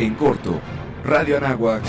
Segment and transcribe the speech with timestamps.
[0.00, 0.58] En corto,
[1.04, 1.82] Radio Anáhuac.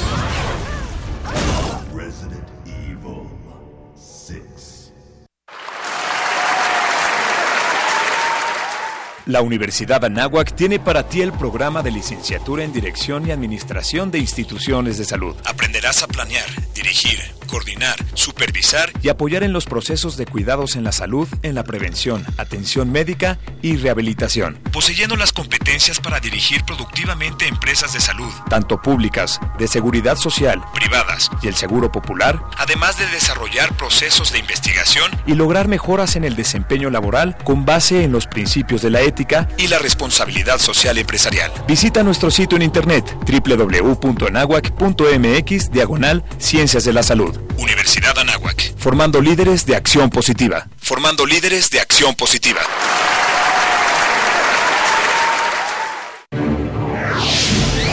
[9.27, 14.19] La Universidad Anáhuac tiene para ti el programa de licenciatura en Dirección y Administración de
[14.19, 15.37] Instituciones de Salud.
[15.45, 17.19] Aprenderás a planear, dirigir,
[17.51, 22.25] coordinar, supervisar y apoyar en los procesos de cuidados en la salud, en la prevención,
[22.37, 24.57] atención médica y rehabilitación.
[24.71, 31.29] Poseyendo las competencias para dirigir productivamente empresas de salud, tanto públicas, de seguridad social, privadas
[31.41, 36.37] y el seguro popular, además de desarrollar procesos de investigación y lograr mejoras en el
[36.37, 41.51] desempeño laboral con base en los principios de la ética y la responsabilidad social empresarial.
[41.67, 47.40] Visita nuestro sitio en internet www.anahuac.mx diagonal Ciencias de la Salud.
[47.57, 48.75] Universidad Anáhuac.
[48.77, 50.67] Formando líderes de acción positiva.
[50.77, 52.61] Formando líderes de acción positiva.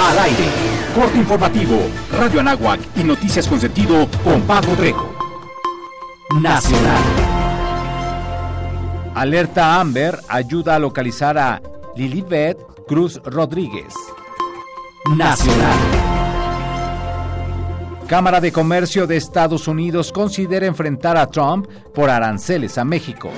[0.00, 0.44] Al aire.
[0.94, 1.90] Corte informativo.
[2.18, 5.14] Radio Anáhuac y noticias con sentido con Paco Trejo.
[6.40, 7.02] Nacional.
[9.14, 11.60] Alerta Amber ayuda a localizar a
[11.96, 13.92] Lilibet Cruz Rodríguez.
[15.16, 16.27] Nacional.
[18.08, 23.30] Cámara de Comercio de Estados Unidos considera enfrentar a Trump por aranceles a México.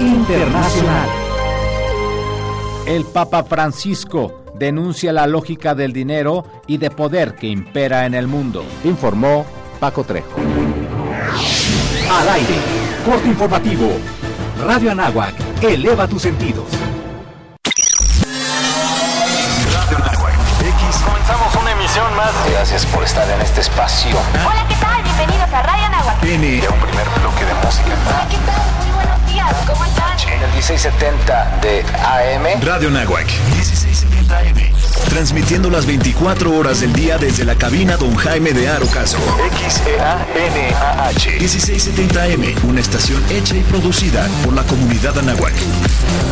[0.00, 1.08] Internacional.
[2.84, 8.26] El Papa Francisco denuncia la lógica del dinero y de poder que impera en el
[8.26, 9.46] mundo, informó
[9.78, 10.40] Paco Trejo.
[12.10, 12.54] Al aire.
[13.04, 13.92] Corte informativo.
[14.66, 15.34] Radio Anáhuac.
[15.62, 16.66] Eleva tus sentidos.
[21.92, 22.32] Más.
[22.50, 24.16] Gracias por estar en este espacio.
[24.46, 25.02] Hola, ¿qué tal?
[25.02, 26.24] Bienvenidos a Radio Anáhuac.
[26.24, 26.60] N.
[26.60, 27.90] De un primer bloque de música.
[28.08, 28.62] Hola, ¿qué tal?
[28.78, 29.54] Muy buenos días.
[29.66, 30.18] ¿Cómo están?
[30.26, 32.62] En el 1670 de AM.
[32.62, 33.26] Radio Nahuac.
[33.26, 34.72] 1670 AM.
[35.10, 39.18] Transmitiendo las 24 horas del día desde la cabina Don Jaime de Arocaso.
[39.56, 41.30] X-E-A-N-A-H.
[41.40, 42.70] 1670 AM.
[42.70, 45.52] Una estación hecha y producida por la comunidad Anahuac.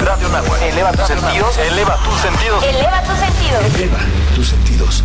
[0.02, 0.62] Radio Anáhuac.
[0.62, 1.58] Eleva tus sentidos.
[1.58, 2.64] Eleva tus sentidos.
[2.64, 3.74] Eleva tus sentidos.
[3.74, 3.98] Eleva
[4.34, 5.04] tus sentidos.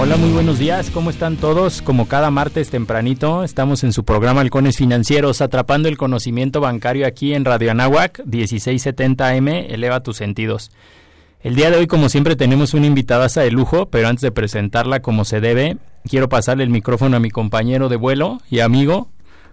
[0.00, 0.90] Hola, muy buenos días.
[0.90, 1.82] ¿Cómo están todos?
[1.82, 7.34] Como cada martes tempranito, estamos en su programa Halcones Financieros, atrapando el conocimiento bancario aquí
[7.34, 9.48] en Radio Anáhuac, 1670 AM.
[9.48, 10.70] Eleva tus sentidos.
[11.42, 15.00] El día de hoy, como siempre, tenemos una invitada de lujo, pero antes de presentarla
[15.00, 19.08] como se debe, quiero pasarle el micrófono a mi compañero de vuelo y amigo.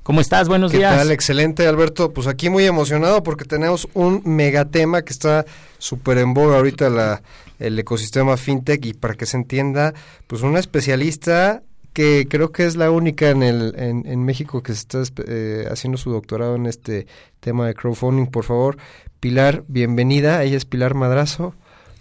[0.05, 0.47] ¿Cómo estás?
[0.47, 0.95] Buenos ¿Qué días.
[0.95, 1.09] tal?
[1.09, 2.13] Excelente, Alberto.
[2.13, 5.47] Pues aquí muy emocionado porque tenemos un megatema que está
[5.79, 7.23] súper en boga ahorita la,
[7.57, 9.95] el ecosistema fintech y para que se entienda,
[10.27, 14.73] pues una especialista que creo que es la única en, el, en, en México que
[14.73, 17.07] está eh, haciendo su doctorado en este
[17.39, 18.27] tema de crowdfunding.
[18.27, 18.77] Por favor,
[19.19, 20.43] Pilar, bienvenida.
[20.43, 21.55] Ella es Pilar Madrazo.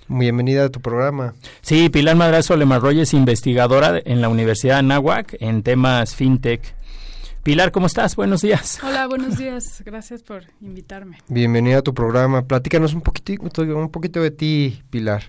[0.08, 1.32] Bienvenida a tu programa.
[1.62, 6.74] Sí, Pilar Madrazo Lemarroy es investigadora en la Universidad de Anáhuac en temas fintech.
[7.44, 8.16] Pilar, ¿cómo estás?
[8.16, 8.80] Buenos días.
[8.82, 9.82] Hola, buenos días.
[9.84, 11.18] Gracias por invitarme.
[11.28, 12.46] Bienvenida a tu programa.
[12.46, 15.24] Platícanos un poquitito, un poquito de ti, Pilar.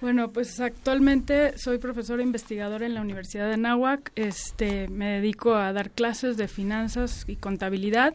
[0.00, 4.10] Bueno, pues actualmente soy profesora investigadora en la Universidad de Anáhuac.
[4.16, 8.12] Este, me dedico a dar clases de finanzas y contabilidad.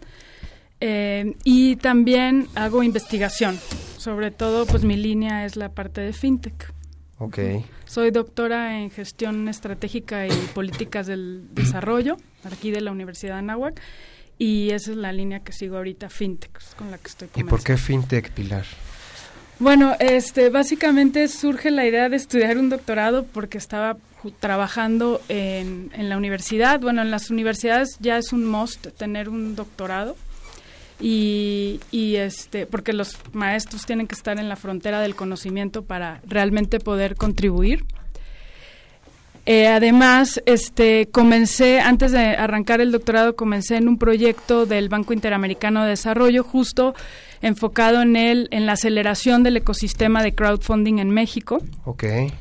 [0.81, 3.57] Eh, y también hago investigación.
[3.95, 6.73] Sobre todo, pues mi línea es la parte de fintech.
[7.19, 7.39] Ok.
[7.85, 13.81] Soy doctora en gestión estratégica y políticas del desarrollo, aquí de la Universidad de Anáhuac,
[14.37, 17.63] y esa es la línea que sigo ahorita, fintech, con la que estoy ¿Y por
[17.63, 18.65] qué fintech, Pilar?
[19.59, 23.97] Bueno, este, básicamente surge la idea de estudiar un doctorado porque estaba
[24.39, 26.79] trabajando en, en la universidad.
[26.79, 30.15] Bueno, en las universidades ya es un must tener un doctorado
[30.99, 36.21] y, y, este porque los maestros tienen que estar en la frontera del conocimiento para
[36.25, 37.85] realmente poder contribuir.
[39.45, 45.13] Eh, además, este comencé antes de arrancar el doctorado comencé en un proyecto del Banco
[45.13, 46.95] Interamericano de Desarrollo justo
[47.41, 51.61] enfocado en el en la aceleración del ecosistema de crowdfunding en México.
[51.85, 52.33] Okay.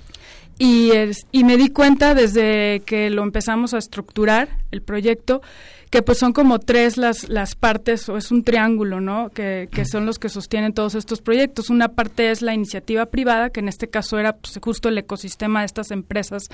[0.59, 5.43] y, es, y me di cuenta desde que lo empezamos a estructurar, el proyecto,
[5.91, 9.31] que pues son como tres las, las partes, o es un triángulo, ¿no?
[9.31, 11.71] Que, que son los que sostienen todos estos proyectos.
[11.71, 15.61] Una parte es la iniciativa privada, que en este caso era pues, justo el ecosistema
[15.61, 16.45] de estas empresas,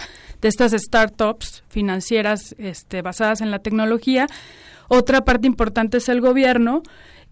[0.40, 4.26] de estas startups financieras este, basadas en la tecnología.
[4.88, 6.82] Otra parte importante es el gobierno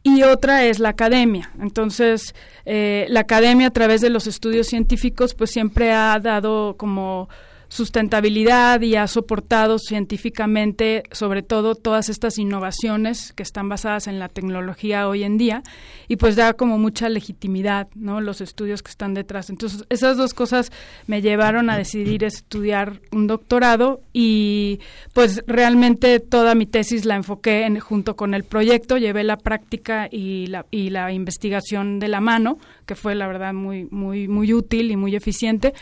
[0.02, 1.50] y otra es la academia.
[1.60, 7.28] Entonces, eh, la academia a través de los estudios científicos pues siempre ha dado como
[7.70, 14.28] sustentabilidad y ha soportado científicamente sobre todo todas estas innovaciones que están basadas en la
[14.28, 15.62] tecnología hoy en día
[16.08, 18.20] y pues da como mucha legitimidad, ¿no?
[18.20, 19.50] Los estudios que están detrás.
[19.50, 20.72] Entonces, esas dos cosas
[21.06, 24.80] me llevaron a decidir estudiar un doctorado y
[25.12, 30.08] pues realmente toda mi tesis la enfoqué en, junto con el proyecto, llevé la práctica
[30.10, 34.52] y la, y la investigación de la mano, que fue la verdad muy muy muy
[34.52, 35.72] útil y muy eficiente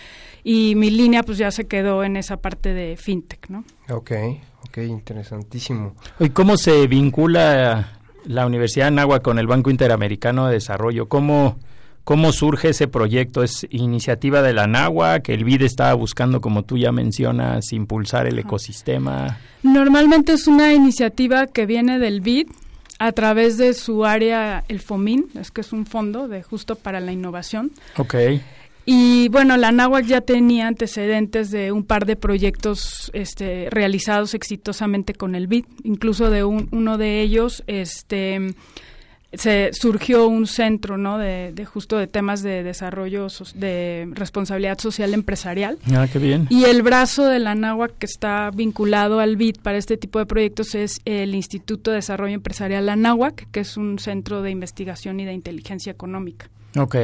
[0.45, 3.65] y mi línea pues ya se quedó en esa parte de fintech, ¿no?
[3.91, 4.13] Ok,
[4.69, 5.95] ok, interesantísimo.
[6.19, 11.09] ¿Y cómo se vincula la Universidad de Nagua con el Banco Interamericano de Desarrollo?
[11.09, 11.59] ¿Cómo,
[12.05, 13.43] cómo surge ese proyecto?
[13.43, 18.27] ¿Es iniciativa de la Nagua que el BID estaba buscando, como tú ya mencionas, impulsar
[18.27, 19.39] el ecosistema?
[19.63, 22.49] Normalmente es una iniciativa que viene del BID
[22.99, 27.01] a través de su área, el FOMIN, es que es un fondo de justo para
[27.01, 27.71] la innovación.
[27.97, 28.15] Ok.
[28.91, 35.13] Y bueno, la NAWAC ya tenía antecedentes de un par de proyectos este, realizados exitosamente
[35.13, 38.55] con el BID, incluso de un, uno de ellos, este
[39.35, 45.13] se surgió un centro no de, de justo de temas de desarrollo de responsabilidad social
[45.13, 45.79] empresarial.
[45.95, 46.47] Ah qué bien.
[46.49, 50.25] Y el brazo de la NAWAC que está vinculado al BID para este tipo de
[50.25, 55.27] proyectos es el Instituto de Desarrollo Empresarial ANAWAC que es un centro de investigación y
[55.27, 56.97] de inteligencia económica Ok.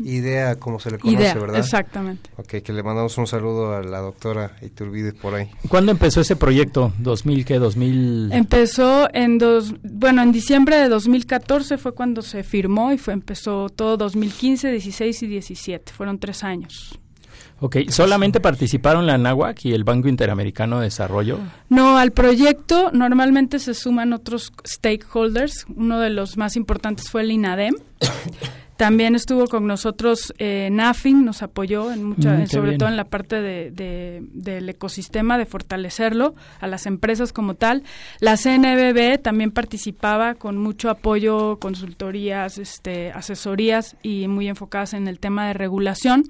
[0.00, 1.60] Idea, como se le conoce, Idea, ¿verdad?
[1.60, 2.30] Exactamente.
[2.36, 5.48] Ok, que le mandamos un saludo a la doctora Iturbide por ahí.
[5.68, 6.92] ¿Cuándo empezó ese proyecto?
[7.00, 7.60] ¿2000 qué?
[7.60, 8.34] ¿2000?
[8.34, 13.68] Empezó en dos, bueno, en diciembre de 2014 fue cuando se firmó y fue empezó
[13.68, 15.92] todo 2015, 16 y 17.
[15.92, 16.98] Fueron tres años.
[17.64, 21.38] Ok, ¿solamente participaron la NAWAC y el Banco Interamericano de Desarrollo?
[21.68, 25.66] No, al proyecto normalmente se suman otros stakeholders.
[25.76, 27.74] Uno de los más importantes fue el INADEM.
[28.76, 32.78] También estuvo con nosotros eh, NAFIN, nos apoyó en mucha, Mm, sobre bien.
[32.78, 37.84] todo en la parte de, de- del ecosistema, de fortalecerlo a las empresas como tal.
[38.18, 45.20] La CNBB también participaba con mucho apoyo, consultorías, este, asesorías y muy enfocadas en el
[45.20, 46.24] tema de regulación.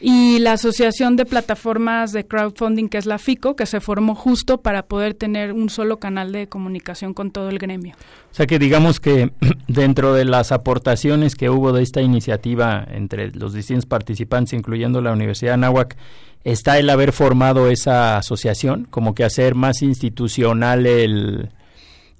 [0.00, 4.60] Y la Asociación de Plataformas de Crowdfunding, que es la FICO, que se formó justo
[4.60, 7.94] para poder tener un solo canal de comunicación con todo el gremio.
[8.30, 9.32] O sea que digamos que
[9.66, 15.12] dentro de las aportaciones que hubo de esta iniciativa entre los distintos participantes, incluyendo la
[15.12, 15.96] Universidad de Anáhuac,
[16.44, 21.50] está el haber formado esa asociación, como que hacer más institucional el,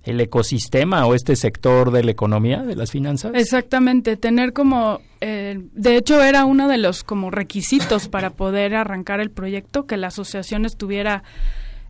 [0.02, 3.32] el ecosistema o este sector de la economía, de las finanzas.
[3.34, 9.20] Exactamente, tener como, eh, de hecho era uno de los como requisitos para poder arrancar
[9.20, 11.22] el proyecto, que la asociación estuviera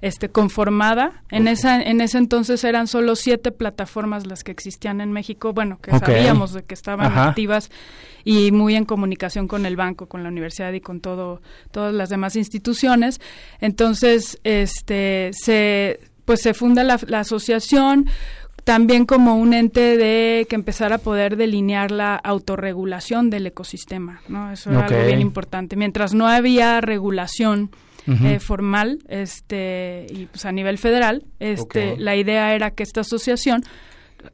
[0.01, 1.23] este, conformada.
[1.31, 5.79] En esa, en ese entonces eran solo siete plataformas las que existían en México, bueno,
[5.81, 7.29] que sabíamos de que estaban Ajá.
[7.29, 7.71] activas
[8.25, 12.11] y muy en comunicación con el banco, con la universidad y con todo, todas las
[12.11, 13.21] demás instituciones.
[13.61, 18.09] Entonces, este, se, pues se funda la, la asociación
[18.69, 24.53] también como un ente de que empezara a poder delinear la autorregulación del ecosistema, ¿no?
[24.53, 25.75] Eso era algo bien importante.
[25.75, 27.71] Mientras no había regulación
[28.07, 33.65] eh, formal, este, y pues a nivel federal, este, la idea era que esta asociación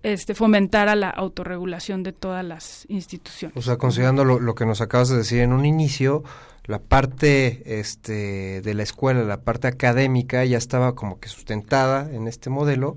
[0.03, 3.57] este, fomentara la autorregulación de todas las instituciones.
[3.57, 6.25] O sea, considerando lo, lo que nos acabas de decir en un inicio,
[6.65, 12.27] la parte este, de la escuela, la parte académica ya estaba como que sustentada en
[12.27, 12.97] este modelo,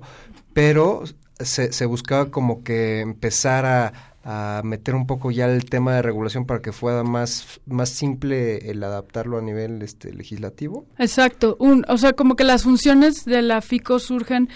[0.52, 1.04] pero
[1.40, 3.92] se, se buscaba como que empezar a,
[4.24, 8.70] a meter un poco ya el tema de regulación para que fuera más, más simple
[8.70, 10.84] el adaptarlo a nivel este, legislativo.
[10.98, 14.48] Exacto, un, o sea, como que las funciones de la FICO surgen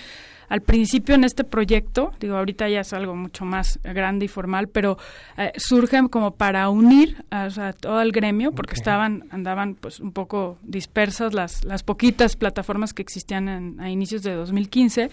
[0.49, 4.69] al principio en este proyecto, digo, ahorita ya es algo mucho más grande y formal,
[4.69, 4.99] pero
[5.39, 10.59] eh, surgen como para unir a, todo el gremio, porque estaban, andaban pues un poco
[10.63, 15.09] dispersas las, las poquitas plataformas que existían en- a inicios de 2015.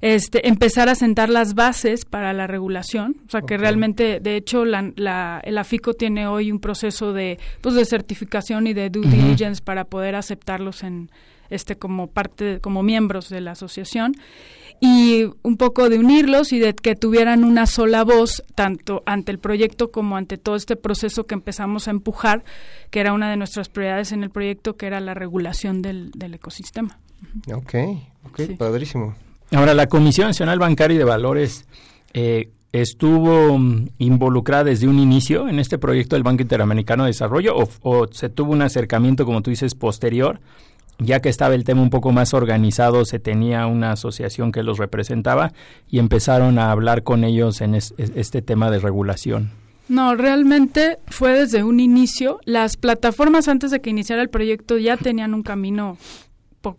[0.00, 4.64] Este, empezar a sentar las bases para la regulación, o sea que realmente, de hecho,
[4.64, 9.06] la, la, el AFICO tiene hoy un proceso de, pues, de certificación y de due
[9.06, 11.10] diligence para poder aceptarlos en
[11.50, 14.14] este como parte como miembros de la asociación.
[14.80, 19.40] Y un poco de unirlos y de que tuvieran una sola voz, tanto ante el
[19.40, 22.44] proyecto como ante todo este proceso que empezamos a empujar,
[22.90, 26.34] que era una de nuestras prioridades en el proyecto, que era la regulación del, del
[26.34, 27.00] ecosistema.
[27.52, 27.74] Ok,
[28.26, 29.16] ok, padrísimo.
[29.52, 31.66] Ahora, la Comisión Nacional Bancaria y de Valores
[32.12, 37.54] eh, estuvo mm, involucrada desde un inicio en este proyecto del Banco Interamericano de Desarrollo
[37.82, 40.40] o, se tuvo un acercamiento, como tú dices, posterior
[41.00, 44.78] ya que estaba el tema un poco más organizado, se tenía una asociación que los
[44.78, 45.52] representaba
[45.88, 49.52] y empezaron a hablar con ellos en es, este tema de regulación.
[49.88, 52.40] No, realmente fue desde un inicio.
[52.44, 55.96] Las plataformas antes de que iniciara el proyecto ya tenían un camino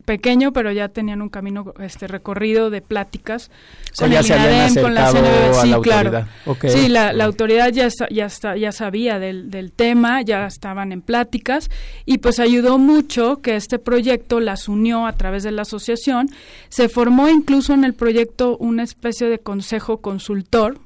[0.05, 3.51] pequeño, pero ya tenían un camino este recorrido de pláticas
[3.97, 5.61] con el INADEM, con la CNBB.
[5.61, 6.25] Sí, la claro.
[6.67, 11.01] Sí, la, la, autoridad ya ya está, ya sabía del, del tema, ya estaban en
[11.01, 11.69] pláticas
[12.05, 16.29] y pues ayudó mucho que este proyecto las unió a través de la asociación.
[16.69, 20.79] Se formó incluso en el proyecto una especie de consejo consultor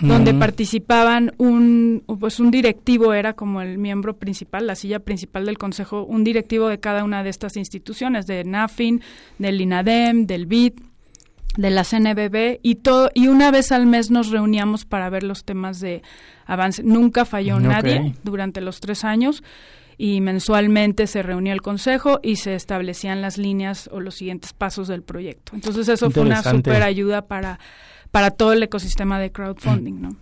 [0.00, 5.58] donde participaban un pues un directivo era como el miembro principal, la silla principal del
[5.58, 9.00] consejo, un directivo de cada una de estas instituciones, de NAFIN,
[9.38, 10.74] del INADEM, del BID,
[11.56, 15.44] de la CNBB y todo y una vez al mes nos reuníamos para ver los
[15.44, 16.02] temas de
[16.44, 16.82] avance.
[16.82, 19.42] Nunca falló nadie durante los tres años
[19.98, 24.88] y mensualmente se reunía el consejo y se establecían las líneas o los siguientes pasos
[24.88, 25.52] del proyecto.
[25.54, 27.58] Entonces eso fue una super ayuda para
[28.16, 30.16] para todo el ecosistema de crowdfunding, ¿no?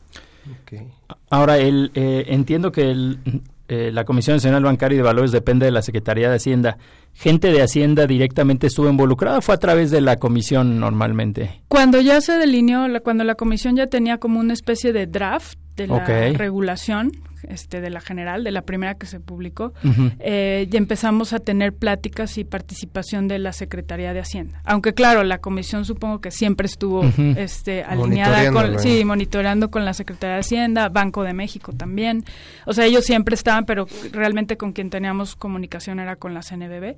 [1.31, 3.21] Ahora, el, eh, entiendo que el,
[3.69, 6.77] eh, la Comisión Nacional Bancaria y de Valores depende de la Secretaría de Hacienda.
[7.13, 11.61] ¿Gente de Hacienda directamente estuvo involucrada o fue a través de la comisión normalmente?
[11.69, 15.87] Cuando ya se delineó, cuando la comisión ya tenía como una especie de draft de
[15.87, 17.13] la regulación,
[17.49, 19.73] este, de la general, de la primera que se publicó,
[20.21, 24.61] eh, y empezamos a tener pláticas y participación de la Secretaría de Hacienda.
[24.65, 27.05] Aunque claro, la comisión supongo que siempre estuvo
[27.37, 32.25] este, alineada con, sí, monitoreando con la Secretaría de Hacienda, Banco de México también.
[32.67, 36.97] O sea, ellos siempre estaban, pero realmente con quien teníamos comunicación era con la CNBB.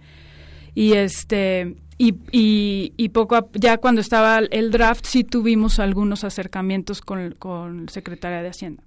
[0.75, 7.01] Y este y, y, y, poco ya cuando estaba el draft sí tuvimos algunos acercamientos
[7.01, 8.83] con, con Secretaría de Hacienda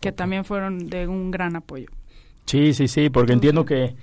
[0.00, 1.90] que también fueron de un gran apoyo.
[2.46, 3.94] Sí, sí, sí, porque entiendo que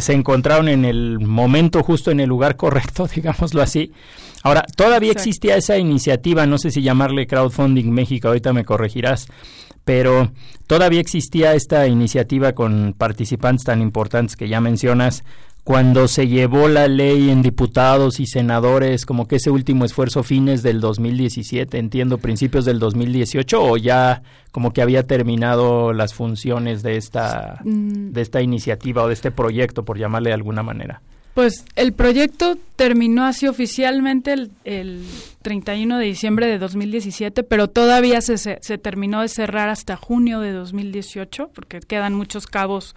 [0.00, 3.92] se encontraron en el momento justo en el lugar correcto, digámoslo así.
[4.42, 9.28] Ahora, todavía existía esa iniciativa, no sé si llamarle Crowdfunding México, ahorita me corregirás,
[9.84, 10.32] pero
[10.66, 15.24] todavía existía esta iniciativa con participantes tan importantes que ya mencionas,
[15.64, 20.62] cuando se llevó la ley en diputados y senadores, como que ese último esfuerzo fines
[20.64, 26.96] del 2017, entiendo, principios del 2018, o ya como que había terminado las funciones de
[26.96, 28.10] esta, mm.
[28.10, 31.00] de esta iniciativa o de este proyecto, por llamarle de alguna manera.
[31.34, 35.02] Pues el proyecto terminó así oficialmente el, el
[35.40, 40.52] 31 de diciembre de 2017, pero todavía se, se, terminó de cerrar hasta junio de
[40.52, 42.94] 2018, porque quedan muchos cabos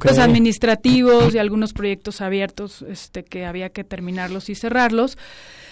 [0.00, 5.16] pues, administrativos y algunos proyectos abiertos este, que había que terminarlos y cerrarlos.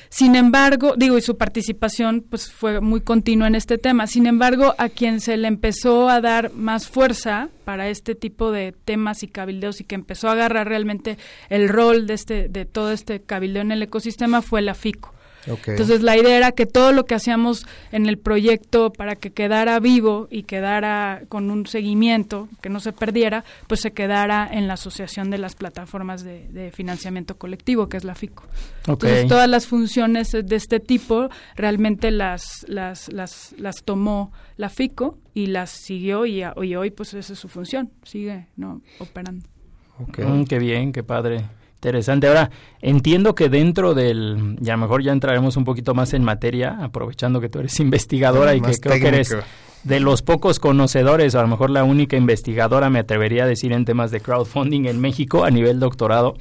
[0.09, 4.07] Sin embargo, digo, y su participación pues fue muy continua en este tema.
[4.07, 8.73] Sin embargo, a quien se le empezó a dar más fuerza para este tipo de
[8.85, 12.93] temas y cabildeos y que empezó a agarrar realmente el rol de este de todo
[12.93, 15.16] este cabildeo en el ecosistema fue la FICO.
[15.47, 19.79] Entonces la idea era que todo lo que hacíamos en el proyecto para que quedara
[19.81, 24.75] vivo y quedara con un seguimiento, que no se perdiera, pues se quedara en la
[24.75, 28.45] Asociación de las Plataformas de, Financiamiento Colectivo, que es la FICO.
[28.87, 35.19] Entonces todas las funciones de este tipo realmente las, las, las, las tomó la FICO
[35.33, 39.47] y las siguió y, hoy pues esa es su función, sigue no operando.
[39.99, 41.45] Mm, qué bien, qué padre.
[41.77, 42.27] Interesante.
[42.27, 47.41] Ahora, entiendo que dentro del, ya mejor ya entraremos un poquito más en materia, aprovechando
[47.41, 49.37] que tú eres investigadora y que creo que eres
[49.85, 53.73] de los pocos conocedores, o a lo mejor la única investigadora, me atrevería a decir,
[53.73, 56.35] en temas de crowdfunding en México a nivel doctorado.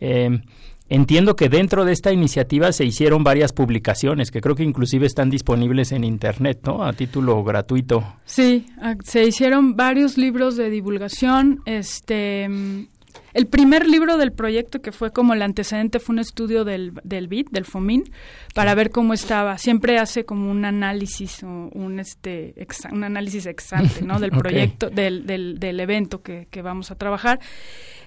[0.00, 0.40] Eh,
[0.88, 5.30] entiendo que dentro de esta iniciativa se hicieron varias publicaciones que creo que inclusive están
[5.30, 6.82] disponibles en internet, ¿no?
[6.82, 8.02] A título gratuito.
[8.24, 8.66] Sí,
[9.04, 12.88] se hicieron varios libros de divulgación, este
[13.32, 17.28] el primer libro del proyecto, que fue como el antecedente, fue un estudio del, del
[17.28, 18.10] BID, del FOMIN,
[18.54, 19.58] para ver cómo estaba.
[19.58, 22.54] Siempre hace como un análisis, o un, este,
[22.90, 24.18] un análisis exante, ¿no?
[24.20, 27.40] Del proyecto, del, del, del evento que, que vamos a trabajar.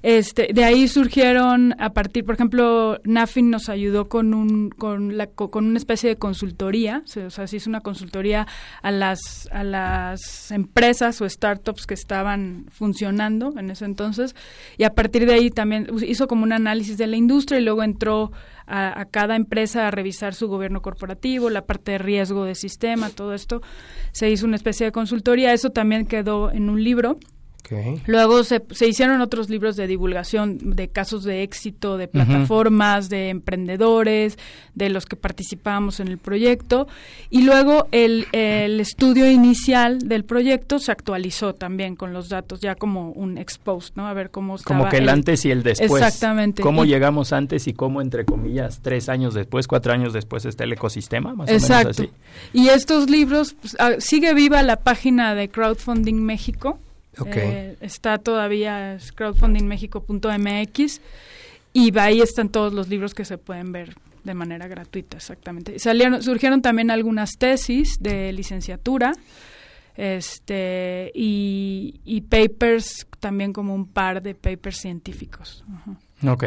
[0.04, 5.28] Este, de ahí surgieron a partir, por ejemplo, Nafin nos ayudó con un con la
[5.28, 8.46] con una especie de consultoría, o sea, se hizo una consultoría
[8.82, 14.36] a las a las empresas o startups que estaban funcionando en ese entonces
[14.78, 17.82] y a partir de ahí también hizo como un análisis de la industria y luego
[17.82, 18.34] entró
[18.68, 23.10] a, a, cada empresa a revisar su gobierno corporativo, la parte de riesgo de sistema,
[23.10, 23.62] todo esto.
[24.12, 27.20] Se hizo una especie de consultoría, eso también quedó en un libro.
[27.66, 28.02] Okay.
[28.08, 33.08] Luego se, se, hicieron otros libros de divulgación de casos de éxito, de plataformas, uh
[33.08, 33.12] -huh.
[33.12, 34.38] de emprendedores,
[34.76, 36.88] de los que participábamos en el proyecto.
[37.30, 42.76] Y luego el, el, estudio inicial del proyecto se actualizó también con los datos, ya
[42.76, 44.08] como un expost, ¿no?
[44.08, 44.80] A ver cómo estaba.
[44.80, 46.04] Como que el, el antes y el después.
[46.04, 46.62] Exactamente.
[46.62, 50.66] Cómo y, llegamos antes y cómo, entre comillas, tres años después, cuatro años después está
[50.66, 51.76] el ecosistema, más Exacto.
[51.76, 52.10] o menos así.
[52.52, 56.78] Y estos libros, pues, sigue viva la página de Crowdfunding México.
[57.18, 57.50] Okay.
[57.50, 61.02] Eh, está todavía es crowdfundingmexico.mx
[61.74, 65.78] y ahí están todos los libros que se pueden ver de manera gratuita, exactamente.
[65.80, 69.14] Salieron, surgieron también algunas tesis de licenciatura
[69.96, 75.64] este y, y papers, también como un par de papers científicos.
[75.68, 75.92] Uh
[76.24, 76.34] -huh.
[76.34, 76.44] Ok.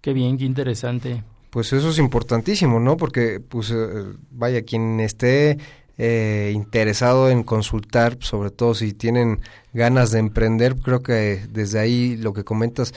[0.00, 1.22] Qué bien, qué interesante.
[1.50, 2.96] Pues eso es importantísimo, ¿no?
[2.96, 5.58] Porque, pues, eh, vaya, quien esté
[6.02, 9.40] eh, interesado en consultar, sobre todo si tienen
[9.74, 12.94] ganas de emprender, creo que desde ahí lo que comentas,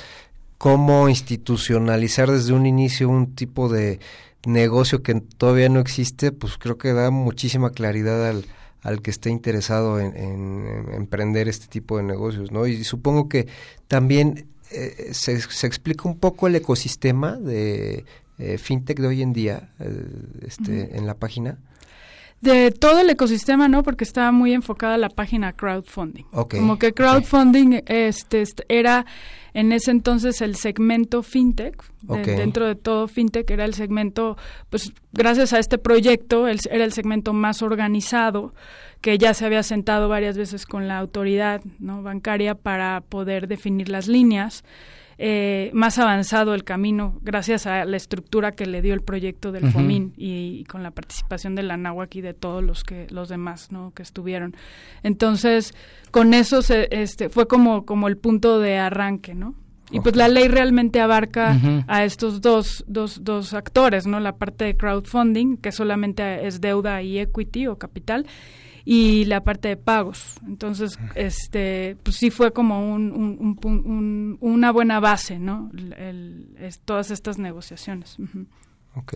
[0.58, 4.00] cómo institucionalizar desde un inicio un tipo de
[4.46, 8.46] negocio que todavía no existe, pues creo que da muchísima claridad al,
[8.84, 12.68] al que esté interesado en, en, en, emprender este tipo de negocios, ¿no?
[12.68, 13.48] Y supongo que
[13.90, 18.06] también eh, se, se, explica un poco el ecosistema de
[18.38, 20.06] eh, fintech de hoy en día eh,
[20.48, 20.98] este, uh -huh.
[20.98, 21.58] en la página.
[22.44, 23.84] De todo el ecosistema, ¿no?
[23.84, 26.26] Porque estaba muy enfocada la página crowdfunding.
[26.34, 26.60] Okay.
[26.60, 28.08] Como que crowdfunding okay.
[28.08, 29.06] este, era
[29.54, 31.82] en ese entonces el segmento fintech.
[32.06, 32.26] Okay.
[32.26, 34.36] De, dentro de todo fintech era el segmento,
[34.70, 38.54] pues gracias a este proyecto, el, era el segmento más organizado
[39.00, 42.04] que ya se había sentado varias veces con la autoridad ¿no?
[42.04, 44.66] bancaria para poder definir las líneas.
[45.26, 49.64] Eh, más avanzado el camino gracias a la estructura que le dio el proyecto del
[49.64, 49.72] uh -huh.
[49.72, 53.30] FOMIN y, y, con la participación de la NAWAC y de todos los que los
[53.30, 53.94] demás ¿no?
[53.96, 54.54] que estuvieron.
[55.02, 55.74] Entonces,
[56.12, 59.56] con eso se, este, fue como, como el punto de arranque, ¿no?
[59.92, 61.86] Y pues la ley realmente abarca uh -huh.
[61.88, 64.20] a estos dos, dos, dos actores, ¿no?
[64.20, 68.26] La parte de crowdfunding, que solamente es deuda y equity o capital,
[68.86, 70.36] y la parte de pagos.
[70.46, 75.72] Entonces, este, pues sí fue como un, un, un, una buena base, ¿no?
[75.98, 78.18] El, todas estas negociaciones.
[78.20, 78.46] Uh.
[78.96, 79.14] Ok,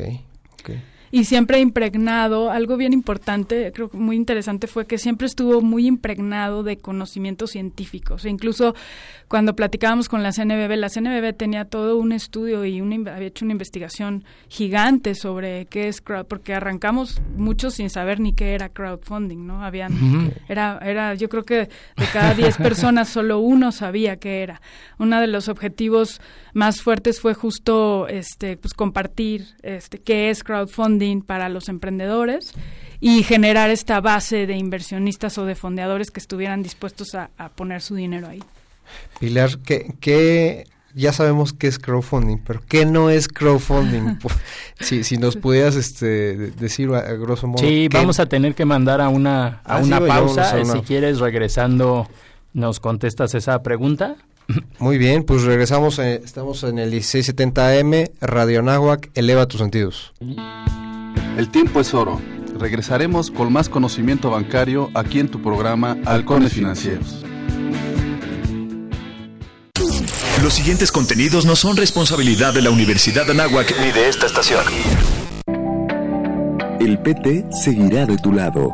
[0.60, 0.70] ok.
[1.12, 5.88] Y siempre impregnado, algo bien importante, creo que muy interesante fue que siempre estuvo muy
[5.88, 8.26] impregnado de conocimientos científicos.
[8.26, 8.76] E incluso
[9.28, 13.46] cuando platicábamos con la CNBB, la CNBB tenía todo un estudio y una, había hecho
[13.46, 18.70] una investigación gigante sobre qué es crowd, porque arrancamos muchos sin saber ni qué era
[18.70, 19.64] crowdfunding, ¿no?
[19.64, 20.34] Habían, uh -huh.
[20.50, 24.62] era, era, yo creo que de cada 10 personas solo uno sabía qué era.
[25.00, 26.20] Uno de los objetivos
[26.54, 32.54] más fuertes fue justo, este, pues compartir, este, qué es crowdfunding para los emprendedores
[33.00, 37.82] y generar esta base de inversionistas o de fondeadores que estuvieran dispuestos a, a poner
[37.82, 38.44] su dinero ahí.
[39.20, 40.66] Pilar, ¿qué, qué
[40.98, 44.18] ya sabemos qué es crowdfunding, pero ¿qué no es crowdfunding?
[44.80, 47.60] si, si nos pudieras este, decir a, grosso modo.
[47.60, 50.52] Sí, vamos a tener que mandar a una, a ah, una sí, pausa.
[50.52, 50.74] A una...
[50.74, 52.08] Si quieres, regresando,
[52.54, 54.16] nos contestas esa pregunta.
[54.80, 60.14] Muy bien, pues regresamos, eh, estamos en el 1670 AM, Radio Nahuac, eleva tus sentidos.
[61.38, 62.20] El tiempo es oro.
[62.60, 67.24] Regresaremos con más conocimiento bancario aquí en tu programa Halcones Financieros.
[70.42, 74.66] Los siguientes contenidos no son responsabilidad de la Universidad de Anáhuac ni de esta estación.
[76.80, 78.72] El PT seguirá de tu lado.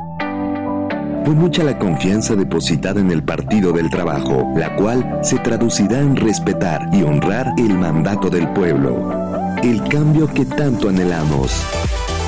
[1.26, 6.16] Fue mucha la confianza depositada en el Partido del Trabajo, la cual se traducirá en
[6.16, 9.12] respetar y honrar el mandato del pueblo.
[9.62, 11.62] El cambio que tanto anhelamos.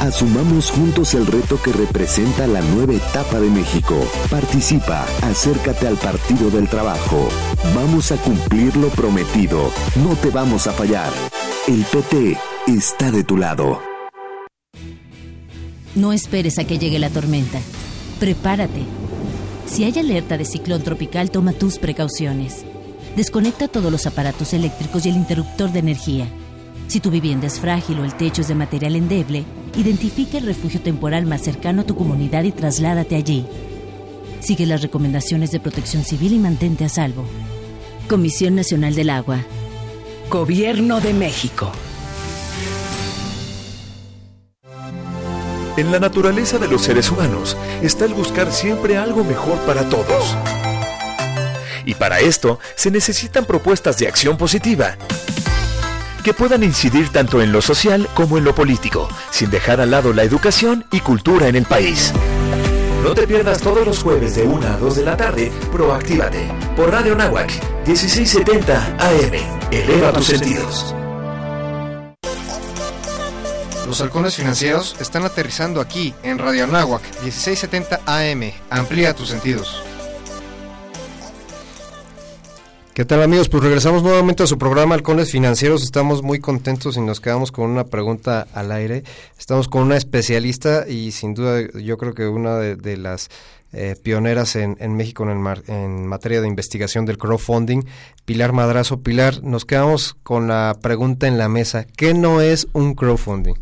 [0.02, 3.96] Asumamos juntos el reto que representa la nueva etapa de México.
[4.30, 7.30] Participa, acércate al Partido del Trabajo.
[7.74, 9.72] Vamos a cumplir lo prometido.
[9.96, 11.12] No te vamos a fallar.
[11.68, 13.82] El PT está de tu lado.
[15.96, 17.60] No esperes a que llegue la tormenta.
[18.20, 18.84] Prepárate.
[19.66, 22.66] Si hay alerta de ciclón tropical, toma tus precauciones.
[23.16, 26.28] Desconecta todos los aparatos eléctricos y el interruptor de energía.
[26.88, 29.44] Si tu vivienda es frágil o el techo es de material endeble,
[29.76, 33.46] identifica el refugio temporal más cercano a tu comunidad y trasládate allí.
[34.40, 37.26] Sigue las recomendaciones de protección civil y mantente a salvo.
[38.08, 39.40] Comisión Nacional del Agua.
[40.30, 41.72] Gobierno de México.
[45.78, 50.38] En la naturaleza de los seres humanos está el buscar siempre algo mejor para todos.
[51.86, 54.96] Y para esto se necesitan propuestas de acción positiva
[56.26, 60.12] que puedan incidir tanto en lo social como en lo político, sin dejar al lado
[60.12, 62.12] la educación y cultura en el país.
[63.04, 66.90] No te pierdas todos los jueves de 1 a 2 de la tarde, Proactívate, por
[66.90, 67.52] Radio Nahuac,
[67.86, 69.34] 1670 AM.
[69.70, 70.96] Eleva tus sentidos.
[73.86, 78.52] Los halcones financieros están aterrizando aquí, en Radio Anáhuac, 1670 AM.
[78.72, 79.85] Amplía tus sentidos.
[82.96, 83.50] ¿Qué tal amigos?
[83.50, 85.84] Pues regresamos nuevamente a su programa Halcones Financieros.
[85.84, 89.04] Estamos muy contentos y nos quedamos con una pregunta al aire.
[89.38, 93.30] Estamos con una especialista y sin duda yo creo que una de, las
[93.74, 97.82] eh, pioneras en, México en, el mar, en materia de investigación del crowdfunding,
[98.24, 99.02] Pilar Madrazo.
[99.02, 101.86] Pilar, nos quedamos con la pregunta en la mesa.
[101.98, 103.56] ¿Qué no es un crowdfunding?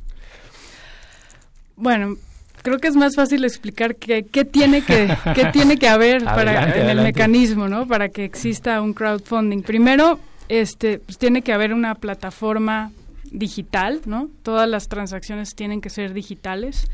[1.75, 2.17] Bueno,
[2.63, 6.89] creo que es más fácil explicar qué, tiene que qué tiene que haber para en
[6.89, 7.87] el mecanismo, ¿no?
[7.87, 9.61] Para que exista un crowdfunding.
[9.61, 12.91] Primero, este, pues tiene que haber una plataforma
[13.31, 14.29] digital, ¿no?
[14.43, 16.87] Todas las transacciones tienen que ser digitales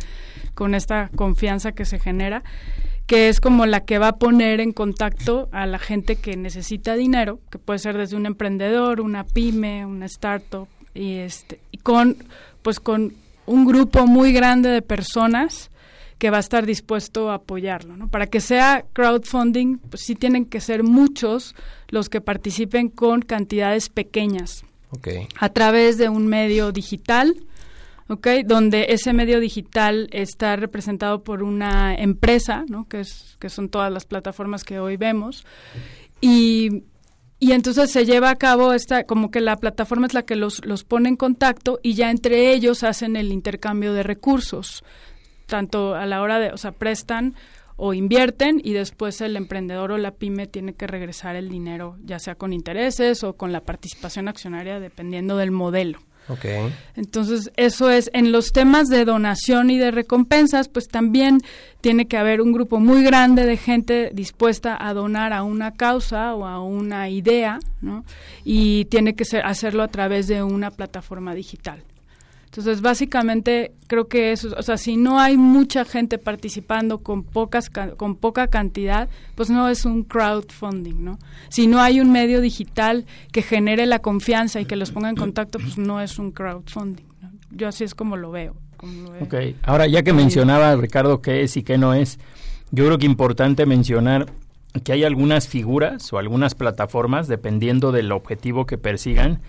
[0.55, 2.43] con esta confianza que se genera,
[3.05, 6.95] que es como la que va a poner en contacto a la gente que necesita
[6.95, 12.17] dinero, que puede ser desde un emprendedor, una pyme, una startup y este y con
[12.63, 13.13] pues con
[13.49, 15.71] un grupo muy grande de personas
[16.19, 17.97] que va a estar dispuesto a apoyarlo.
[17.97, 18.09] ¿no?
[18.09, 21.55] Para que sea crowdfunding, pues sí tienen que ser muchos
[21.87, 24.63] los que participen con cantidades pequeñas.
[25.39, 27.35] A través de un medio digital,
[28.07, 32.87] okay, donde ese medio digital está representado por una empresa, ¿no?
[32.87, 35.45] que, es, que son todas las plataformas que hoy vemos,
[36.21, 36.83] y
[37.39, 40.65] y entonces se lleva a cabo esta, como que la plataforma es la que los,
[40.65, 44.83] los pone en contacto y ya entre ellos hacen el intercambio de recursos,
[45.45, 47.35] tanto a la hora de, o sea, prestan
[47.77, 52.19] o invierten y después el emprendedor o la pyme tiene que regresar el dinero, ya
[52.19, 55.99] sea con intereses o con la participación accionaria, dependiendo del modelo.
[56.27, 56.71] Okay.
[56.95, 61.39] Entonces, eso es, en los temas de donación y de recompensas, pues también
[61.81, 66.35] tiene que haber un grupo muy grande de gente dispuesta a donar a una causa
[66.35, 68.05] o a una idea, ¿no?
[68.43, 71.83] Y tiene que ser, hacerlo a través de una plataforma digital.
[72.49, 77.69] Entonces, básicamente, creo que eso, o sea, si no hay mucha gente participando con pocas
[77.95, 81.19] con poca cantidad, pues no es un crowdfunding, ¿no?
[81.49, 85.15] Si no hay un medio digital que genere la confianza y que los ponga en
[85.15, 87.05] contacto, pues no es un crowdfunding.
[87.51, 88.55] Yo así es como lo veo.
[89.21, 92.17] Ok, ahora ya que mencionaba Ricardo qué es y qué no es,
[92.71, 94.25] yo creo que importante mencionar
[94.83, 99.41] que hay algunas figuras o algunas plataformas, dependiendo del objetivo que persigan,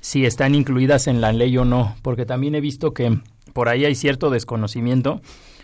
[0.00, 3.18] si están incluidas en la ley o no, porque también he visto que
[3.52, 5.20] por ahí hay cierto desconocimiento,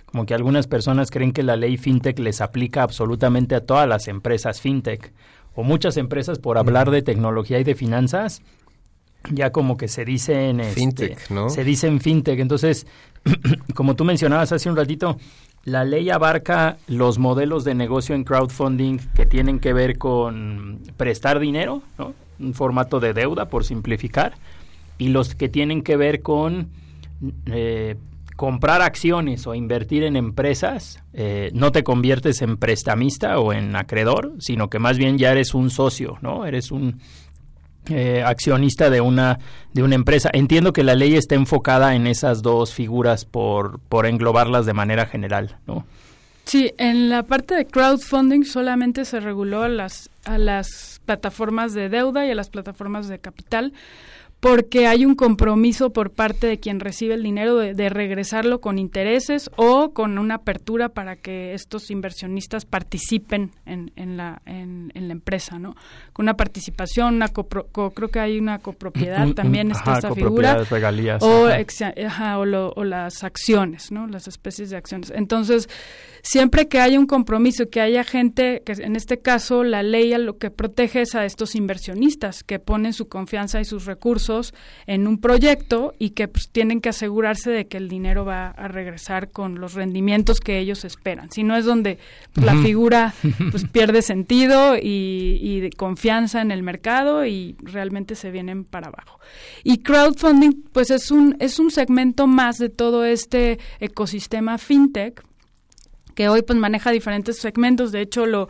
[0.06, 4.08] como que algunas personas creen que la ley fintech les aplica absolutamente a todas las
[4.08, 5.12] empresas fintech,
[5.54, 8.42] o muchas empresas por hablar de tecnología y de finanzas,
[9.30, 11.48] ya como que se dicen este, fintech, ¿no?
[11.48, 12.86] Se dicen fintech, entonces,
[13.74, 15.16] como tú mencionabas hace un ratito,
[15.64, 21.38] la ley abarca los modelos de negocio en crowdfunding que tienen que ver con prestar
[21.38, 22.14] dinero, ¿no?
[22.38, 24.34] Un formato de deuda, por simplificar,
[24.98, 26.68] y los que tienen que ver con
[27.46, 27.96] eh,
[28.36, 34.32] comprar acciones o invertir en empresas, eh, no te conviertes en prestamista o en acreedor,
[34.38, 36.44] sino que más bien ya eres un socio, ¿no?
[36.44, 37.00] Eres un
[37.88, 39.38] eh, accionista de una
[39.72, 40.30] de una empresa.
[40.32, 45.06] Entiendo que la ley está enfocada en esas dos figuras por, por englobarlas de manera
[45.06, 45.84] general, ¿no?
[46.44, 52.26] Sí, en la parte de crowdfunding solamente se reguló las, a las plataformas de deuda
[52.26, 53.72] y a las plataformas de capital
[54.44, 59.50] porque hay un compromiso por parte de quien recibe el dinero de, regresarlo con intereses
[59.56, 65.58] o con una apertura para que estos inversionistas participen en, en, la, en, la empresa,
[65.58, 65.74] ¿no?
[66.12, 70.62] Con una participación, una creo que hay una copropiedad, también está esa figura.
[70.64, 71.48] Regalías, o,
[72.76, 74.06] o, las acciones, ¿no?
[74.08, 75.10] Las especies de acciones.
[75.16, 75.70] Entonces,
[76.22, 80.18] siempre que haya un compromiso, que haya gente, que en este caso la ley a
[80.18, 84.33] lo que protege es a estos inversionistas que ponen su confianza y sus recursos
[84.86, 88.68] en un proyecto y que pues, tienen que asegurarse de que el dinero va a
[88.68, 91.30] regresar con los rendimientos que ellos esperan.
[91.30, 91.98] Si no es donde
[92.34, 93.14] la figura
[93.50, 98.88] pues, pierde sentido y, y de confianza en el mercado y realmente se vienen para
[98.88, 99.18] abajo.
[99.62, 105.22] Y crowdfunding pues es un, es un segmento más de todo este ecosistema fintech
[106.14, 107.92] que hoy pues maneja diferentes segmentos.
[107.92, 108.48] De hecho, lo,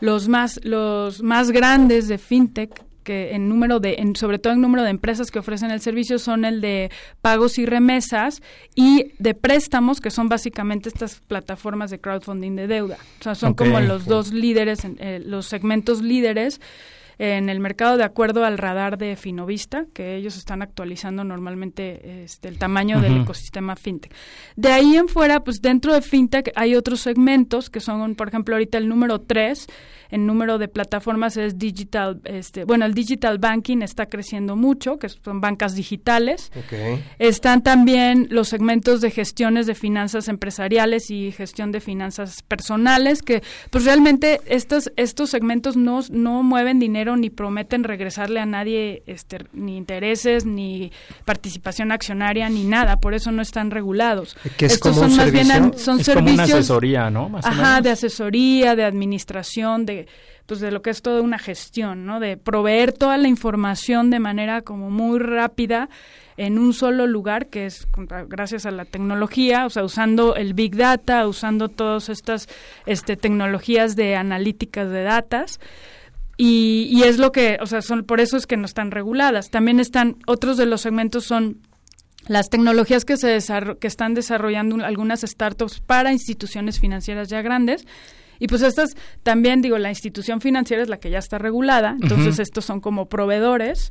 [0.00, 4.60] los más los más grandes de fintech que en número de, en, sobre todo en
[4.60, 6.90] número de empresas que ofrecen el servicio son el de
[7.20, 8.42] pagos y remesas
[8.74, 12.96] y de préstamos, que son básicamente estas plataformas de crowdfunding de deuda.
[13.20, 16.60] O sea, son como los dos líderes, en- eh, los segmentos líderes
[17.16, 22.48] en el mercado de acuerdo al radar de Finovista, que ellos están actualizando normalmente este,
[22.48, 24.12] el tamaño del ecosistema fintech.
[24.56, 28.56] De ahí en fuera, pues dentro de fintech hay otros segmentos que son, por ejemplo,
[28.56, 29.68] ahorita el número 3,
[30.14, 35.08] el número de plataformas es digital, este, bueno, el digital banking está creciendo mucho, que
[35.08, 36.52] son bancas digitales.
[37.18, 43.42] Están también los segmentos de gestiones de finanzas empresariales y gestión de finanzas personales, que
[43.70, 49.38] pues realmente estos, estos segmentos no, no mueven dinero ni prometen regresarle a nadie este,
[49.52, 50.92] ni intereses, ni
[51.24, 54.36] participación accionaria, ni nada, por eso no están regulados.
[54.56, 55.72] ¿Que es Estos como un son más bien servicio?
[55.72, 57.28] an- son Es como una servicios asesoría, ¿no?
[57.28, 57.82] Más o Ajá, menos.
[57.82, 60.03] de asesoría, de administración, de
[60.46, 62.20] pues de lo que es toda una gestión, ¿no?
[62.20, 65.88] De proveer toda la información de manera como muy rápida
[66.36, 67.86] en un solo lugar, que es
[68.28, 72.48] gracias a la tecnología, o sea, usando el big data, usando todas estas
[72.86, 75.60] este, tecnologías de analíticas de datas.
[76.36, 79.50] Y, es lo que, o sea, son por eso es que no están reguladas.
[79.50, 81.58] También están otros de los segmentos son
[82.26, 83.38] las tecnologías que se
[83.78, 87.86] que están desarrollando un- algunas startups para instituciones financieras ya grandes.
[88.38, 92.38] Y pues estas también, digo, la institución financiera es la que ya está regulada, entonces
[92.38, 93.90] estos son como proveedores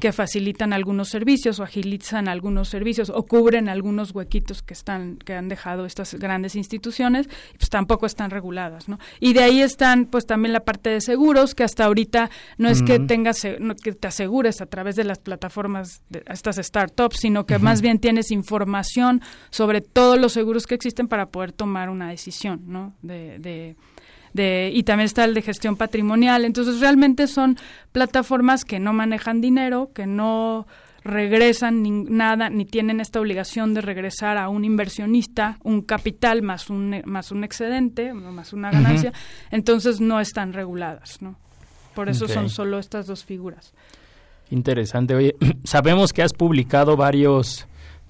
[0.00, 5.34] que facilitan algunos servicios o agilizan algunos servicios o cubren algunos huequitos que están que
[5.34, 8.98] han dejado estas grandes instituciones, y pues tampoco están reguladas, ¿no?
[9.18, 12.82] Y de ahí están pues también la parte de seguros que hasta ahorita no es
[12.82, 17.46] que tengas no, que te asegures a través de las plataformas de estas startups, sino
[17.46, 22.10] que más bien tienes información sobre todos los seguros que existen para poder tomar una
[22.10, 22.94] decisión, ¿no?
[23.02, 23.76] De, de
[24.32, 26.44] de, y también está el de gestión patrimonial.
[26.44, 27.56] Entonces, realmente son
[27.92, 30.66] plataformas que no manejan dinero, que no
[31.02, 36.68] regresan ni nada, ni tienen esta obligación de regresar a un inversionista un capital más
[36.68, 39.12] un, más un excedente, más una ganancia.
[39.50, 41.36] Entonces, no están reguladas, ¿no?
[41.94, 43.72] Por eso son solo estas dos figuras.
[44.50, 45.14] Interesante.
[45.14, 47.66] Oye, sabemos que has publicado varios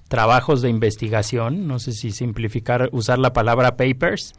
[0.07, 4.33] trabajos de investigación, no sé si simplificar, usar la palabra papers,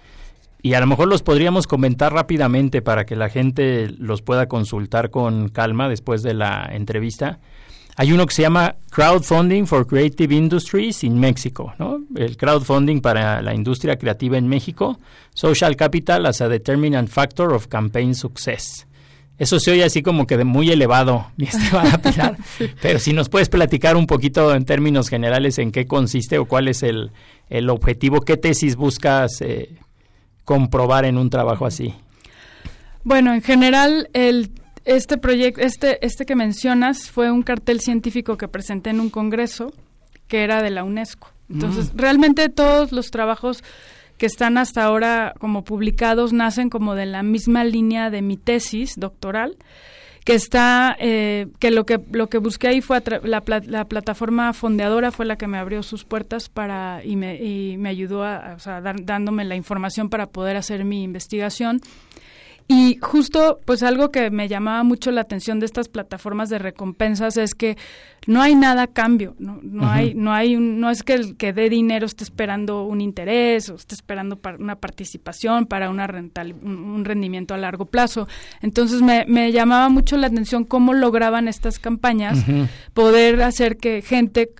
[0.62, 5.10] y a lo mejor los podríamos comentar rápidamente para que la gente los pueda consultar
[5.10, 7.40] con calma después de la entrevista.
[7.96, 12.00] Hay uno que se llama Crowdfunding for Creative Industries in Mexico, ¿no?
[12.16, 14.98] El crowdfunding para la industria creativa en México,
[15.34, 18.86] Social Capital as a Determinant Factor of Campaign Success.
[19.38, 22.36] Eso se oye así como que de muy elevado, mi estimada Pilar.
[22.80, 26.68] Pero si nos puedes platicar un poquito en términos generales en qué consiste o cuál
[26.68, 27.10] es el,
[27.50, 29.68] el objetivo, qué tesis buscas eh,
[30.44, 31.94] comprobar en un trabajo así.
[33.04, 34.50] Bueno, en general, el,
[34.84, 39.72] este proyecto, este, este que mencionas fue un cartel científico que presenté en un congreso
[40.28, 41.28] que era de la UNESCO.
[41.50, 41.98] Entonces, Mm.
[41.98, 43.62] realmente todos los trabajos
[44.18, 48.94] que están hasta ahora como publicados nacen como de la misma línea de mi tesis
[48.96, 49.56] doctoral
[50.24, 55.10] que está eh, que lo que lo que busqué ahí fue la, la plataforma fondeadora
[55.10, 58.58] fue la que me abrió sus puertas para y me, y me ayudó a- o
[58.60, 61.80] sea, dar- dándome la información para poder hacer mi investigación
[62.68, 67.36] y justo, pues algo que me llamaba mucho la atención de estas plataformas de recompensas
[67.36, 67.76] es que
[68.26, 71.36] no hay nada a cambio, no, no hay, no hay, un- no es que el
[71.36, 76.06] que dé dinero esté esperando un interés o esté esperando para una participación para una
[76.06, 78.28] rental, un, rendimiento a largo plazo.
[78.60, 82.44] Entonces me, me llamaba mucho la atención cómo lograban estas campañas
[82.94, 84.50] poder hacer que gente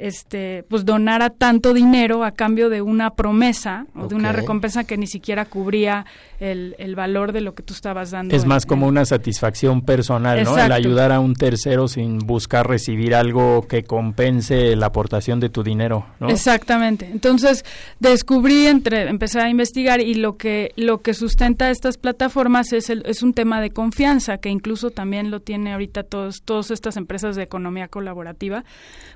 [0.00, 4.96] este pues donara tanto dinero a cambio de una promesa o de una recompensa que
[4.96, 6.06] ni siquiera cubría
[6.38, 8.34] el, el valor de lo que tú estabas dando.
[8.34, 10.58] Es en- más como una satisfacción personal, ¿no?
[10.58, 15.62] El ayudar a un tercero sin buscar recibir algo que compense la aportación de tu
[15.62, 16.30] dinero, ¿no?
[16.30, 17.08] Exactamente.
[17.12, 17.64] Entonces
[17.98, 23.02] descubrí, entre, empecé a investigar y lo que lo que sustenta estas plataformas es el,
[23.06, 27.36] es un tema de confianza que incluso también lo tiene ahorita todos todas estas empresas
[27.36, 28.64] de economía colaborativa,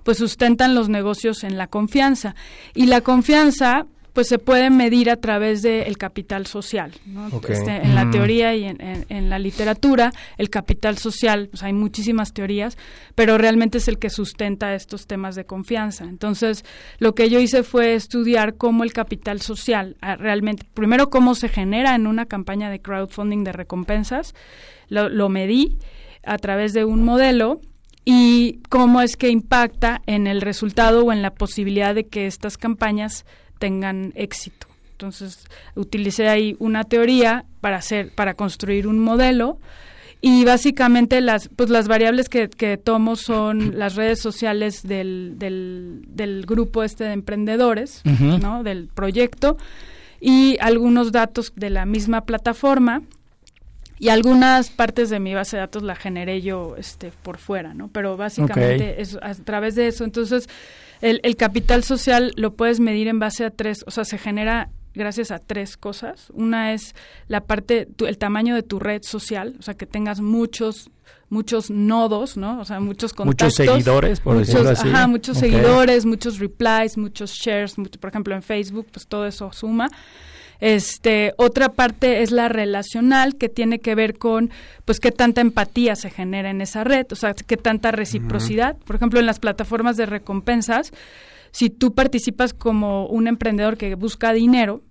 [0.03, 2.35] pues sustentan los negocios en la confianza
[2.75, 6.93] y la confianza pues se puede medir a través del capital social.
[7.55, 11.73] Este, en la teoría y en, en- en la literatura, el capital social, pues hay
[11.73, 12.79] muchísimas teorías,
[13.17, 16.05] pero realmente es el que sustenta estos temas de confianza.
[16.05, 16.65] Entonces,
[17.01, 21.49] lo que yo hice fue estudiar cómo el capital social, ah, realmente, primero cómo se
[21.49, 24.33] genera en una campaña de crowdfunding de recompensas,
[24.89, 25.77] lo, lo medí
[26.25, 27.61] a través de un modelo
[28.05, 32.59] y cómo es que impacta en el resultado o en la posibilidad de que estas
[32.59, 33.25] campañas
[33.59, 34.67] tengan éxito.
[34.93, 39.59] Entonces, utilicé ahí una teoría para hacer para construir un modelo
[40.21, 46.03] y básicamente las, pues las variables que, que tomo son las redes sociales del, del,
[46.09, 48.03] del grupo este de emprendedores.
[48.05, 48.62] ¿no?
[48.62, 49.57] Del proyecto
[50.21, 53.03] y algunos datos de la misma plataforma
[54.05, 57.88] y algunas partes de mi base de datos la generé yo este por fuera, ¿no?
[57.88, 60.05] Pero básicamente es a través de eso.
[60.05, 60.49] Entonces,
[61.01, 64.69] el, el capital social lo puedes medir en base a tres, o sea, se genera
[64.95, 66.29] gracias a tres cosas.
[66.35, 66.95] Una es
[67.29, 70.90] la parte, tu- el tamaño de tu red social, o sea, que tengas muchos
[71.31, 72.61] muchos nodos, ¿no?
[72.61, 73.59] O sea, muchos contactos.
[73.59, 74.88] Muchos seguidores, por muchos, decirlo así.
[74.88, 79.51] Ajá, muchos seguidores, muchos replies, muchos shares, mucho- por ejemplo, en Facebook, pues todo eso
[79.53, 79.88] suma.
[80.61, 84.51] Este, otra parte es la relacional que tiene que ver con
[84.85, 88.77] pues qué tanta empatía se genera en esa red, o sea, qué tanta reciprocidad.
[88.77, 90.93] Por ejemplo, en las plataformas de recompensas,
[91.51, 94.83] si tú participas como un emprendedor que busca dinero,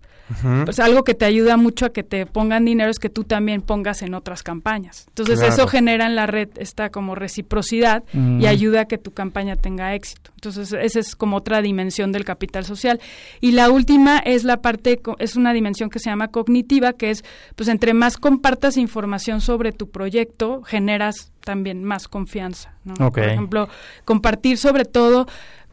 [0.66, 3.62] pues algo que te ayuda mucho a que te pongan dinero es que tú también
[3.62, 5.06] pongas en otras campañas.
[5.10, 5.54] Entonces Claro.
[5.54, 9.94] eso genera en la red esta como reciprocidad y ayuda a que tu campaña tenga
[9.96, 10.32] éxito.
[10.36, 13.00] Entonces esa es como otra dimensión del capital social.
[13.42, 17.24] Y la última es la parte, es una dimensión que se llama cognitiva, que es,
[17.56, 22.74] pues entre más compartas información sobre tu proyecto, generas también más confianza.
[22.86, 23.12] ¿no?
[23.12, 23.70] Por ejemplo,
[24.06, 25.28] compartir sobre todo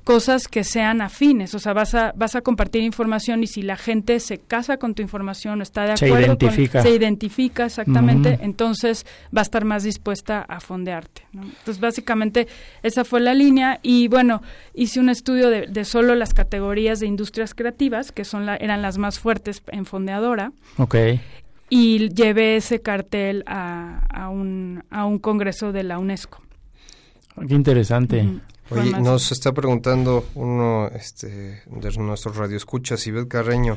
[0.04, 3.76] cosas que sean afines, o sea, vas a vas a compartir información y si la
[3.76, 6.82] gente se casa con tu información o está de Se acuerdo con- identifica.
[6.82, 9.04] se identifica exactamente, entonces
[9.36, 11.22] va a estar más dispuesta a fondearte.
[11.32, 11.42] ¿no?
[11.42, 12.48] Entonces, básicamente
[12.82, 14.42] esa fue la línea y bueno,
[14.74, 18.82] hice un estudio de, de solo las categorías de industrias creativas, que son la, eran
[18.82, 20.96] las más fuertes en fondeadora Ok.
[21.68, 26.42] y llevé ese cartel a, a un a un congreso de la UNESCO.
[27.46, 28.26] Qué interesante.
[28.70, 33.76] Oye, nos está preguntando uno este, de nuestros radioescuchas, Ivette Carreño.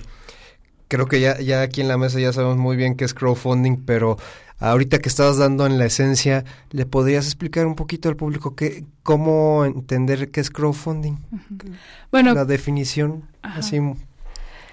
[0.88, 3.78] Creo que ya, ya aquí en la mesa ya sabemos muy bien qué es crowdfunding,
[3.86, 4.18] pero
[4.60, 8.86] ahorita que estabas dando en la esencia, ¿le podrías explicar un poquito al público qué,
[9.02, 11.16] cómo entender qué es crowdfunding?
[12.12, 13.60] Bueno, la definición, Ajá.
[13.60, 13.80] así.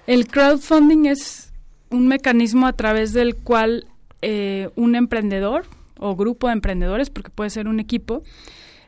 [0.07, 1.53] El crowdfunding es
[1.89, 3.87] un mecanismo a través del cual
[4.21, 5.65] eh, un emprendedor
[5.99, 8.23] o grupo de emprendedores, porque puede ser un equipo,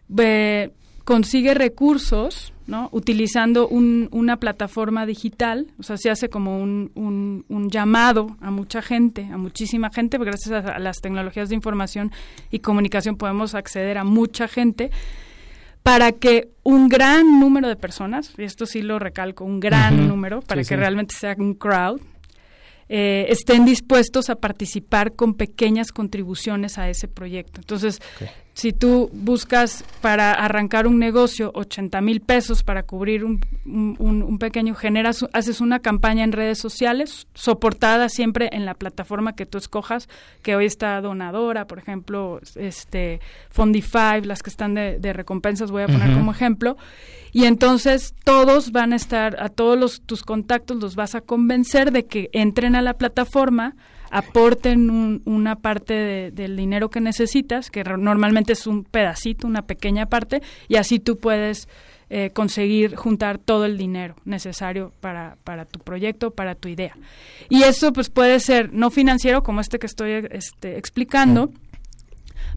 [0.09, 0.73] ve-
[1.05, 2.88] consigue recursos, ¿no?
[2.93, 8.51] Utilizando un- una plataforma digital, o sea, se hace como un, un- un llamado a
[8.51, 12.12] mucha gente, a muchísima gente, porque gracias a, a las tecnologías de información
[12.51, 14.91] y comunicación podemos acceder a mucha gente
[15.83, 20.41] para que un gran número de personas, y esto sí lo recalco, un gran número,
[20.41, 20.79] para Sí, que sí.
[20.79, 22.01] realmente sea un crowd,
[22.88, 27.61] eh, estén dispuestos a participar con pequeñas contribuciones a ese proyecto.
[27.61, 28.01] Entonces,
[28.55, 34.75] si tú buscas para arrancar un negocio 80 mil pesos para cubrir un, un- pequeño,
[34.75, 40.09] generas, haces una campaña en redes sociales, soportada siempre en la plataforma que tú escojas,
[40.43, 45.83] que hoy está Donadora, por ejemplo, este Fundify, las que están de, de recompensas, voy
[45.85, 46.77] a poner como ejemplo.
[47.33, 51.91] Y entonces todos van a estar, a todos los, tus contactos los vas a convencer
[51.93, 53.75] de que entren a la plataforma,
[54.12, 59.62] aporten un- una parte de- del dinero que necesitas, que normalmente es un pedacito, una
[59.62, 61.66] pequeña parte, y así tú puedes
[62.14, 66.94] eh, conseguir juntar todo el dinero necesario para, para tu proyecto, para tu idea.
[67.48, 71.51] Y eso pues puede ser no financiero, como este que estoy este, explicando,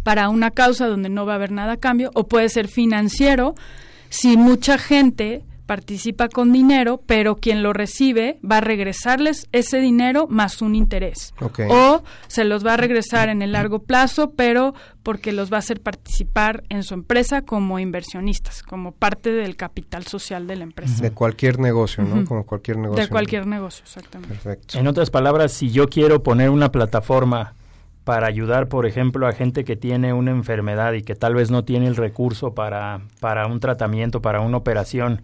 [0.04, 3.56] para una causa donde no va a haber nada a cambio, o puede ser financiero
[4.10, 10.28] si mucha gente participa con dinero, pero quien lo recibe va a regresarles ese dinero
[10.30, 11.34] más un interés.
[11.42, 11.62] Ok.
[11.70, 14.74] O se los va a regresar en el largo plazo, pero
[15.04, 20.06] porque los va a hacer participar en su empresa como inversionistas, como parte del capital
[20.08, 21.02] social de la empresa.
[21.02, 22.26] De cualquier negocio, ¿no?
[22.26, 23.04] Como cualquier negocio.
[23.04, 24.36] De cualquier negocio, exactamente.
[24.36, 24.80] Perfecto.
[24.80, 27.54] En otras palabras, si yo quiero poner una plataforma
[28.06, 31.66] para ayudar, por ejemplo, a gente que tiene una enfermedad y que tal vez no
[31.66, 35.24] tiene el recurso para, para un tratamiento, para una operación,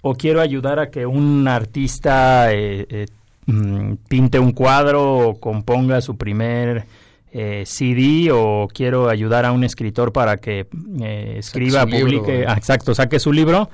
[0.00, 3.06] o quiero ayudar a que un artista eh, eh,
[3.44, 6.86] mm, pinte un cuadro o componga su primer
[7.32, 10.66] eh, CD, o quiero ayudar a un escritor para que
[11.36, 12.46] escriba, libro, publique, ¿eh?
[12.48, 13.68] ah, exacto, saque su libro,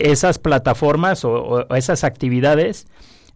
[0.00, 2.88] esas plataformas o, o esas actividades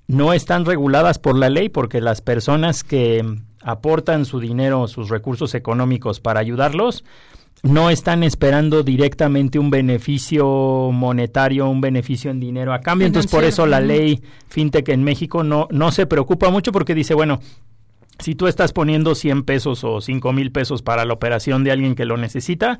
[0.09, 3.25] no están reguladas por la ley porque las personas que
[3.63, 7.05] aportan su dinero, sus recursos económicos para ayudarlos,
[7.63, 13.07] no están esperando directamente un beneficio monetario, un beneficio en dinero a cambio.
[13.07, 17.15] Entonces, por eso la ley FinTech en México no, no se preocupa mucho porque dice,
[17.15, 17.41] bueno,
[18.19, 21.95] si tú estás poniendo 100 pesos o 5 mil pesos para la operación de alguien
[21.95, 22.79] que lo necesita,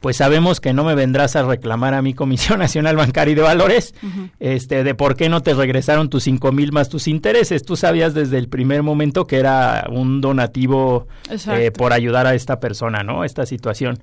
[0.00, 3.42] pues sabemos que no me vendrás a reclamar a mi Comisión Nacional Bancaria y de
[3.42, 3.94] Valores,
[4.38, 7.64] este, de por qué no te regresaron tus cinco mil más tus intereses.
[7.64, 12.60] Tú sabías desde el primer momento que era un donativo eh, por ayudar a esta
[12.60, 13.24] persona, ¿no?
[13.24, 13.98] Esta situación.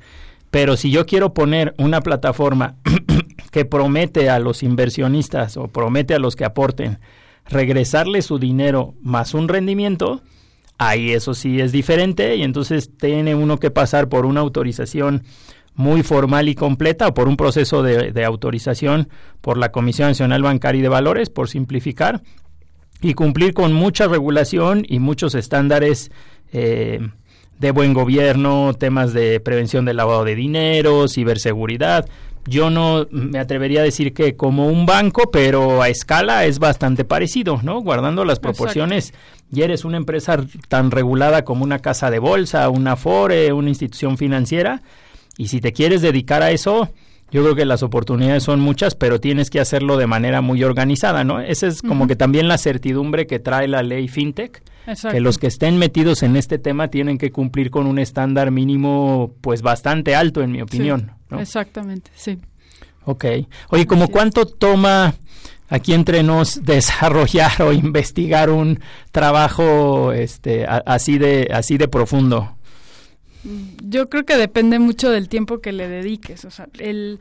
[0.50, 2.76] Pero si yo quiero poner una plataforma
[3.52, 7.00] que promete a los inversionistas o promete a los que aporten
[7.46, 10.22] regresarle su dinero más un rendimiento,
[10.78, 15.24] ahí eso sí es diferente y entonces tiene uno que pasar por una autorización
[15.76, 19.10] muy formal y completa o por un proceso de, autorización
[19.42, 22.22] por la Comisión Nacional Bancaria y de Valores, por simplificar,
[23.02, 26.12] y cumplir con mucha regulación y muchos estándares
[26.54, 27.00] eh,
[27.60, 32.08] de buen gobierno, temas de prevención del lavado de dinero, ciberseguridad.
[32.46, 37.06] Yo no me atrevería a decir que como un banco, pero a escala es bastante
[37.06, 37.80] parecido, ¿no?
[37.80, 39.14] Guardando las proporciones,
[39.52, 44.18] y eres una empresa tan regulada como una casa de bolsa, una FORE, una institución
[44.18, 44.82] financiera,
[45.38, 46.90] y si te quieres dedicar a eso,
[47.32, 51.24] yo creo que las oportunidades son muchas, pero tienes que hacerlo de manera muy organizada,
[51.24, 51.40] ¿no?
[51.40, 54.62] Esa es como que también la certidumbre que trae la ley FinTech,
[55.10, 59.34] que los que estén metidos en este tema tienen que cumplir con un estándar mínimo,
[59.42, 61.12] pues bastante alto, en mi opinión.
[61.32, 62.38] Exactamente, sí.
[63.06, 63.26] Ok.
[63.70, 65.16] Oye, ¿como cuánto toma
[65.70, 68.80] aquí entre nos desarrollar o investigar un
[69.12, 72.58] trabajo este, así, de, así de profundo?
[73.84, 76.46] Yo creo que depende mucho del tiempo que le dediques.
[76.46, 77.20] O sea, el,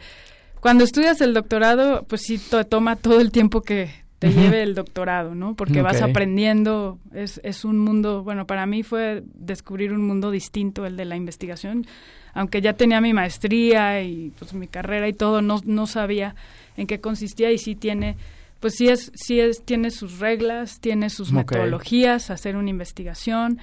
[0.60, 4.76] cuando estudias el doctorado, pues sí te toma todo el tiempo que te lleve el
[4.76, 5.54] doctorado, ¿no?
[5.54, 10.86] Porque vas aprendiendo, es, es un mundo, bueno, para mí fue descubrir un mundo distinto,
[10.86, 11.86] el de la investigación.
[12.32, 16.36] Aunque ya tenía mi maestría y pues mi carrera y todo, no, no sabía
[16.76, 18.16] en qué consistía y sí tiene,
[18.60, 23.58] pues sí es, sí es, tiene sus reglas, tiene sus metodologías, hacer una investigación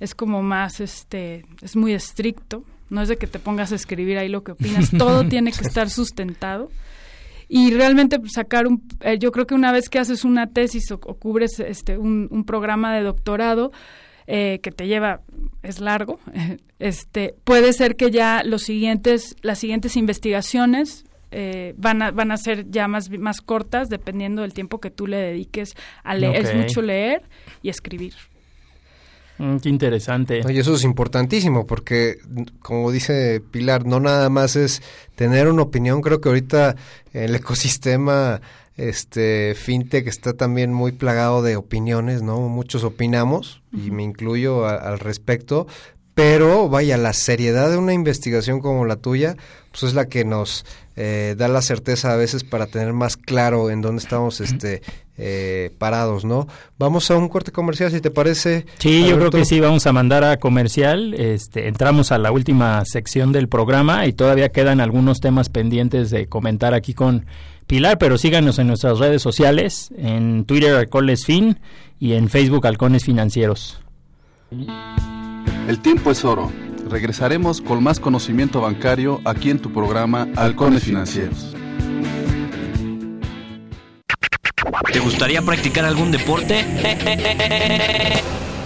[0.00, 2.64] es como más, este, es muy estricto.
[2.90, 4.90] No es de que te pongas a escribir ahí lo que opinas.
[4.90, 6.70] Todo tiene que estar sustentado.
[7.48, 10.90] Y realmente pues, sacar un, eh, yo creo que una vez que haces una tesis
[10.90, 13.72] o, cubres este, un, programa de doctorado,
[14.26, 15.20] eh, que te lleva,
[15.62, 16.18] es largo,
[16.78, 22.36] este, puede ser que ya los siguientes, las siguientes investigaciones eh, van, a, van a
[22.36, 26.46] ser ya más, más cortas dependiendo del tiempo que tú le dediques a leer.
[26.46, 27.22] Es mucho leer
[27.62, 28.14] y escribir.
[29.38, 30.42] Mm, qué interesante.
[30.48, 32.18] Y eso es importantísimo porque,
[32.60, 34.82] como dice Pilar, no nada más es
[35.14, 36.02] tener una opinión.
[36.02, 36.76] Creo que ahorita
[37.12, 38.40] el ecosistema
[38.76, 42.40] este fintech está también muy plagado de opiniones, ¿no?
[42.48, 45.68] Muchos opinamos y me incluyo al respecto,
[46.14, 49.36] pero vaya, la seriedad de una investigación como la tuya,
[49.70, 50.64] pues es la que nos
[50.96, 54.82] eh, da la certeza a veces para tener más claro en dónde estamos este
[55.16, 56.46] eh, parados, ¿no?
[56.78, 58.66] Vamos a un corte comercial, si te parece.
[58.78, 61.14] Sí, yo creo que sí, vamos a mandar a comercial.
[61.14, 66.26] Este, entramos a la última sección del programa y todavía quedan algunos temas pendientes de
[66.26, 67.26] comentar aquí con
[67.66, 71.58] Pilar, pero síganos en nuestras redes sociales, en Twitter Alcones Fin
[71.98, 73.80] y en Facebook Halcones Financieros.
[75.66, 76.50] El tiempo es oro.
[76.88, 81.54] Regresaremos con más conocimiento bancario aquí en tu programa Halcones Financieros.
[84.92, 86.64] ¿Te gustaría practicar algún deporte?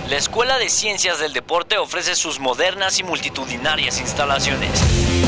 [0.08, 5.27] La Escuela de Ciencias del Deporte ofrece sus modernas y multitudinarias instalaciones.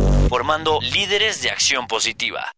[0.31, 2.53] formando líderes de acción positiva.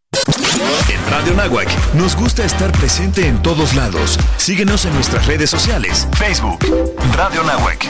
[0.89, 4.19] En Radio Nahuac nos gusta estar presente en todos lados.
[4.37, 6.07] Síguenos en nuestras redes sociales.
[6.15, 6.59] Facebook,
[7.15, 7.83] Radio Nahuac.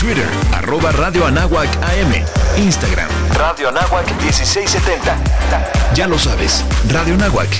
[0.00, 2.24] Twitter, arroba Radio Anáhuac AM.
[2.56, 5.92] Instagram, Radio Anáhuac 1670.
[5.94, 7.50] Ya lo sabes, Radio Nahuac.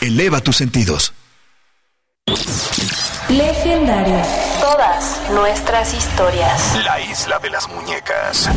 [0.00, 1.12] Eleva tus sentidos.
[3.28, 4.22] Legendario.
[4.58, 6.78] Todas nuestras historias.
[6.82, 8.48] La isla de las muñecas.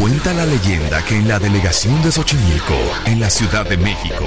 [0.00, 2.76] Cuenta la leyenda que en la delegación de Xochimilco,
[3.06, 4.24] en la Ciudad de México,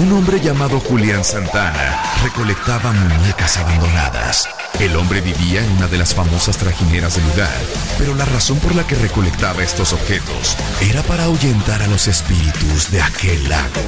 [0.00, 4.48] un hombre llamado Julián Santana recolectaba muñecas abandonadas.
[4.80, 7.54] El hombre vivía en una de las famosas trajineras del lugar,
[7.98, 12.90] pero la razón por la que recolectaba estos objetos era para ahuyentar a los espíritus
[12.90, 13.80] de aquel lago.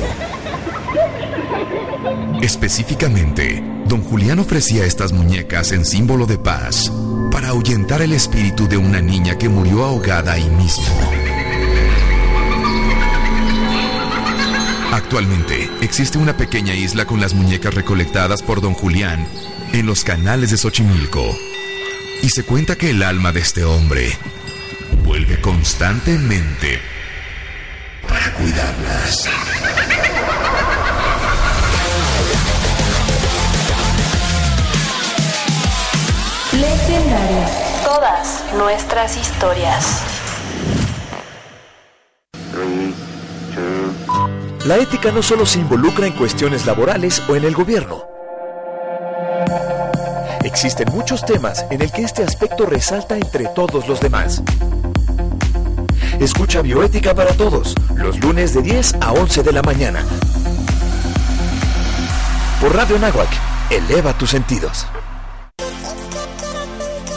[2.42, 6.92] Específicamente, don Julián ofrecía estas muñecas en símbolo de paz
[7.32, 10.84] para ahuyentar el espíritu de una niña que murió ahogada ahí mismo.
[14.94, 19.26] Actualmente existe una pequeña isla con las muñecas recolectadas por don Julián
[19.72, 21.36] en los canales de Xochimilco.
[22.22, 24.16] Y se cuenta que el alma de este hombre
[25.02, 26.78] vuelve constantemente
[28.06, 29.28] para cuidarlas.
[36.52, 37.46] Legendario.
[37.84, 40.13] Todas nuestras historias.
[44.64, 48.08] La ética no solo se involucra en cuestiones laborales o en el gobierno.
[50.42, 54.42] Existen muchos temas en el que este aspecto resalta entre todos los demás.
[56.18, 60.02] Escucha Bioética para Todos, los lunes de 10 a 11 de la mañana.
[62.58, 63.28] Por Radio Nahuac,
[63.68, 64.86] eleva tus sentidos.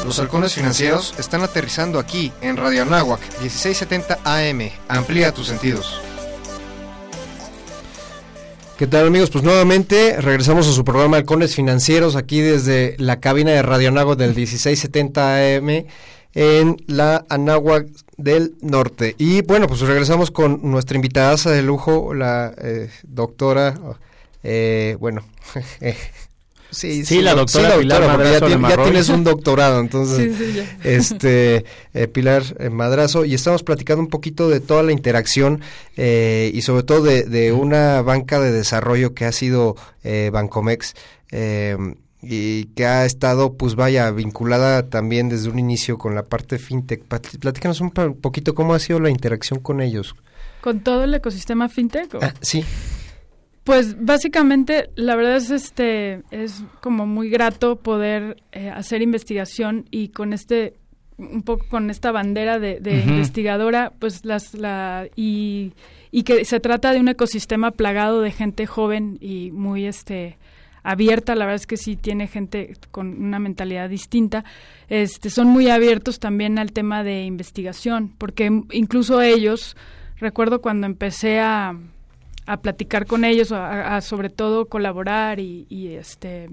[0.05, 4.69] Los halcones financieros están aterrizando aquí en Radio Anáhuac 1670 AM.
[4.89, 6.01] Amplía tus sentidos.
[8.77, 9.31] ¿Qué tal amigos?
[9.31, 14.19] Pues nuevamente regresamos a su programa Halcones Financieros aquí desde la cabina de Radio Anáhuac
[14.19, 15.85] del 1670 AM
[16.35, 19.15] en la Anáhuac del Norte.
[19.17, 23.73] Y bueno, pues regresamos con nuestra invitada de lujo, la eh, doctora,
[24.43, 25.25] eh, bueno,
[26.77, 30.31] Sí, sí, la doctora, sí, Pilar Madrazo ya, ya, tienes un doctorado, entonces,
[30.83, 31.65] este,
[31.95, 35.61] eh, Pilar eh, Madrazo, y estamos platicando un poquito de toda la interacción
[35.95, 40.93] eh, y sobre todo de, de, una banca de desarrollo que ha sido eh, Bancomex
[42.21, 47.01] y que ha estado, pues vaya, vinculada también desde un inicio con la parte fintech.
[47.03, 50.15] Platícanos un poquito cómo ha sido la interacción con ellos.
[50.61, 52.15] ¿Con todo el ecosistema fintech?
[52.21, 52.63] Ah, sí.
[53.67, 60.07] Pues básicamente la verdad es este es como muy grato poder eh, hacer investigación y
[60.07, 60.75] con este
[61.17, 65.73] un poco con esta bandera de, investigadora pues las la y,
[66.11, 70.37] y que se trata de un ecosistema plagado de gente joven y muy este
[70.81, 74.45] abierta, la verdad es que sí tiene gente con una mentalidad distinta,
[74.87, 79.75] este, son muy abiertos también al tema de investigación, porque incluso ellos,
[80.15, 81.77] recuerdo cuando empecé a,
[82.47, 85.67] a platicar con ellos, a, sobre todo colaborar y,
[85.99, 86.49] este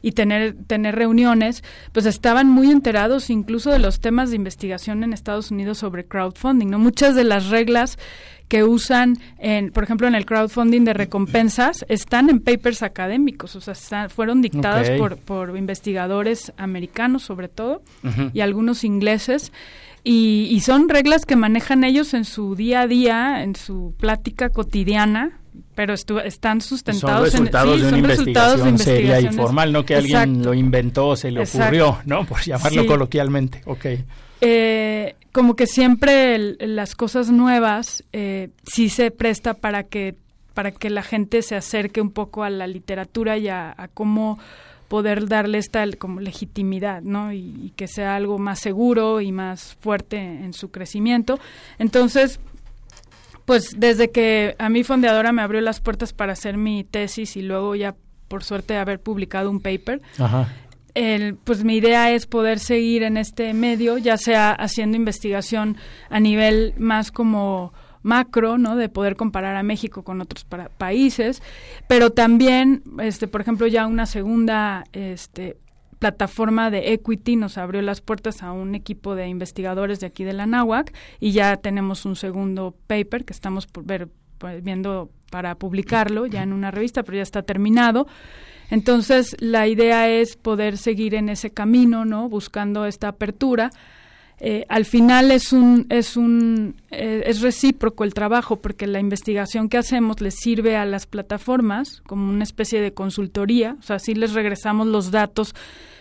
[0.00, 5.12] y tener tener reuniones, pues estaban muy enterados incluso de los temas de investigación en
[5.12, 7.98] Estados Unidos sobre crowdfunding, no muchas de las reglas
[8.48, 13.60] que usan en, por ejemplo, en el crowdfunding de recompensas están en papers académicos, o
[13.60, 17.82] sea, fueron dictadas por, por investigadores americanos sobre todo
[18.32, 19.52] y algunos ingleses
[20.04, 25.40] y, son reglas que manejan ellos en su día a día, en su plática cotidiana,
[25.74, 30.42] pero están sustentados son resultados en, de una investigación seria y formal, no que alguien
[30.42, 32.24] lo inventó, se le ocurrió, ¿no?
[32.24, 33.62] Por llamarlo coloquialmente.
[33.64, 34.04] Okay.
[34.40, 40.14] Eh, como que siempre las cosas nuevas eh, sí se presta para que
[40.54, 44.40] para que la gente se acerque un poco a la literatura y a cómo
[44.88, 47.32] poder darle esta como legitimidad, ¿no?
[47.32, 51.38] Y, que sea algo más seguro y más fuerte en su crecimiento.
[51.78, 52.40] Entonces,
[53.44, 57.42] pues desde que a mi fundadora me abrió las puertas para hacer mi tesis y
[57.42, 57.94] luego ya
[58.28, 60.02] por suerte haber publicado un paper,
[60.94, 65.76] El, pues mi idea es poder seguir en este medio, ya sea haciendo investigación
[66.10, 67.72] a nivel más como
[68.02, 68.76] macro, ¿no?
[68.76, 70.44] De poder comparar a México con otros
[70.78, 71.42] países,
[71.86, 75.56] pero también, este, por ejemplo, ya una segunda, este,
[75.98, 80.32] plataforma de equity nos abrió las puertas a un equipo de investigadores de aquí de
[80.32, 85.56] la NAWAC y ya tenemos un segundo paper que estamos por ver, pues, viendo para
[85.56, 88.06] publicarlo ya en una revista, pero ya está terminado.
[88.70, 92.28] Entonces, la idea es poder seguir en ese camino, ¿no?
[92.28, 93.70] Buscando esta apertura
[94.40, 99.68] eh, al final es un es un eh, es recíproco el trabajo porque la investigación
[99.68, 103.76] que hacemos les sirve a las plataformas como una especie de consultoría.
[103.80, 105.54] O sea así les regresamos los datos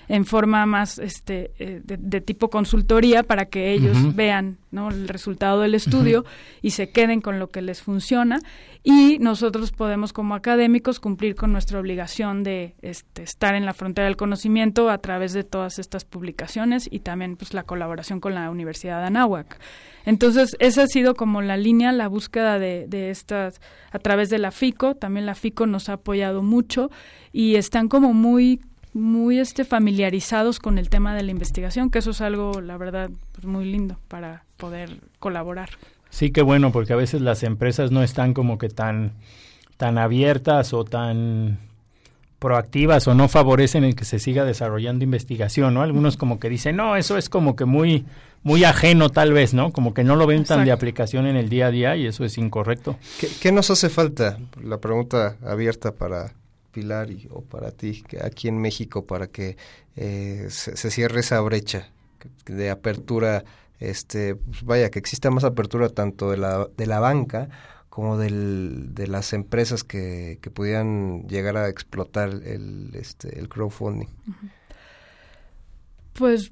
[0.09, 4.89] en forma más este eh, de, tipo consultoría para que ellos vean ¿no?
[4.89, 6.25] el resultado del estudio
[6.61, 8.39] y se queden con lo que les funciona
[8.83, 14.05] y nosotros podemos como académicos cumplir con nuestra obligación de este, estar en la frontera
[14.07, 18.49] del conocimiento a través de todas estas publicaciones y también pues la colaboración con la
[18.49, 19.59] Universidad de Anáhuac.
[20.05, 23.59] Entonces, esa ha sido como la línea, la búsqueda de, de estas
[23.91, 26.89] a través de la FICO, también la FICO nos ha apoyado mucho
[27.33, 28.61] y están como muy
[28.93, 33.09] muy este familiarizados con el tema de la investigación, que eso es algo, la verdad,
[33.33, 35.69] pues muy lindo para poder colaborar.
[36.09, 39.11] Sí, qué bueno, porque a veces las empresas no están como que tan,
[39.77, 41.59] tan abiertas o tan
[42.39, 45.81] proactivas o no favorecen el que se siga desarrollando investigación, ¿no?
[45.81, 48.05] Algunos como que dicen, no, eso es como que muy,
[48.43, 49.71] muy ajeno tal vez, ¿no?
[49.71, 52.23] Como que no lo ven tan de aplicación en el día a día y eso
[52.25, 52.97] es incorrecto.
[53.19, 54.37] ¿Qué, qué nos hace falta?
[54.63, 56.33] La pregunta abierta para
[56.81, 59.57] Y, o para ti, aquí en México, para que
[59.95, 61.89] eh, se, se, cierre esa brecha
[62.45, 63.43] de apertura,
[63.79, 67.49] este, pues vaya, que exista más apertura tanto de la, de la banca
[67.89, 74.09] como del, de las empresas que, que pudieran llegar a explotar el, este, el crowdfunding?
[76.13, 76.51] Pues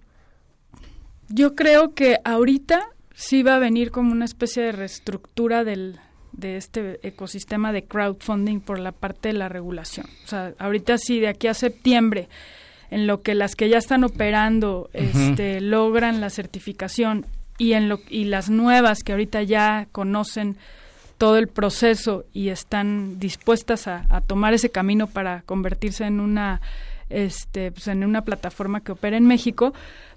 [1.29, 5.99] yo creo que ahorita sí va a venir como una especie de reestructura del,
[6.37, 10.07] de este ecosistema de crowdfunding por la parte de la regulación.
[10.25, 12.27] O sea, ahorita sí, de aquí a septiembre,
[12.91, 15.29] en lo que las que ya están operando uh -huh.
[15.29, 17.25] este, logran la certificación
[17.57, 20.57] y, en lo, y las nuevas que ahorita ya conocen
[21.17, 26.61] todo el proceso y están dispuestas a, a tomar ese camino para convertirse en una
[27.09, 29.73] este pues en una plataforma que opera en México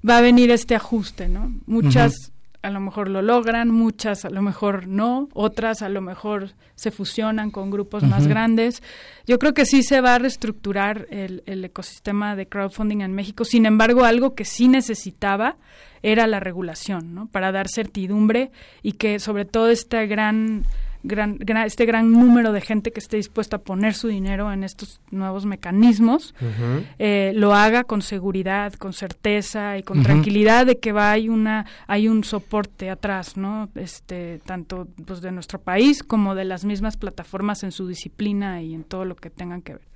[0.08, 2.37] va a venir este ajuste no muchas uh -huh.
[2.62, 6.90] A lo mejor lo logran muchas a lo mejor no otras a lo mejor se
[6.90, 8.10] fusionan con grupos uh -huh.
[8.10, 8.82] más grandes.
[9.26, 13.44] Yo creo que sí se va a reestructurar el, el ecosistema de crowdfunding en México.
[13.44, 15.56] Sin embargo algo que sí necesitaba
[16.02, 18.50] era la regulación no para dar certidumbre
[18.82, 20.64] y que sobre todo esta gran
[21.04, 24.64] Gran, gran, este gran número de gente que esté dispuesta a poner su dinero en
[24.64, 26.84] estos nuevos mecanismos, uh -huh.
[26.98, 30.06] eh, lo haga con seguridad, con certeza y con uh -huh.
[30.06, 33.68] tranquilidad de que va hay una hay un soporte atrás, ¿no?
[33.74, 38.74] Este tanto pues de nuestro país como de las mismas plataformas en su disciplina y
[38.74, 39.88] en todo lo que tengan que ver.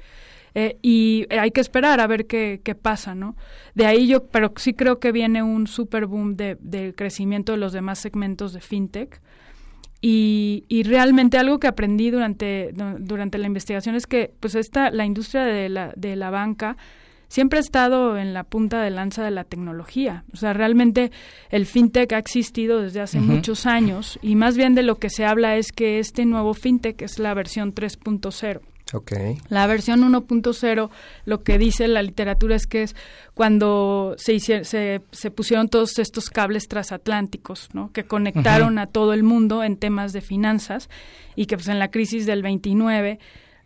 [0.54, 3.36] Eh, y hay que esperar a ver qué, qué, pasa, ¿no?
[3.74, 7.58] De ahí yo, pero sí creo que viene un super boom de, de crecimiento de
[7.58, 9.20] los demás segmentos de fintech.
[10.04, 15.06] Y, y, realmente algo que aprendí durante, durante la investigación es que pues esta, la
[15.06, 16.76] industria de la, de la banca
[17.28, 20.24] siempre ha estado en la punta de lanza de la tecnología.
[20.34, 21.12] O sea, realmente
[21.50, 23.26] el fintech ha existido desde hace uh -huh.
[23.26, 27.00] muchos años y más bien de lo que se habla es que este nuevo fintech
[27.00, 28.60] es la versión 3.0.
[28.92, 29.38] Okay.
[29.48, 30.90] La versión 1.0,
[31.24, 32.96] lo que dice la literatura es que es
[33.34, 37.90] cuando se, hicieron, se, se pusieron todos estos cables transatlánticos, ¿no?
[37.92, 38.82] que conectaron uh -huh.
[38.82, 40.90] a todo el mundo en temas de finanzas
[41.36, 43.18] y que pues en la crisis del 29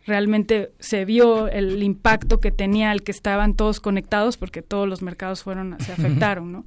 [0.07, 5.01] realmente se vio el impacto que tenía el que estaban todos conectados porque todos los
[5.01, 6.65] mercados fueron se afectaron, ¿no?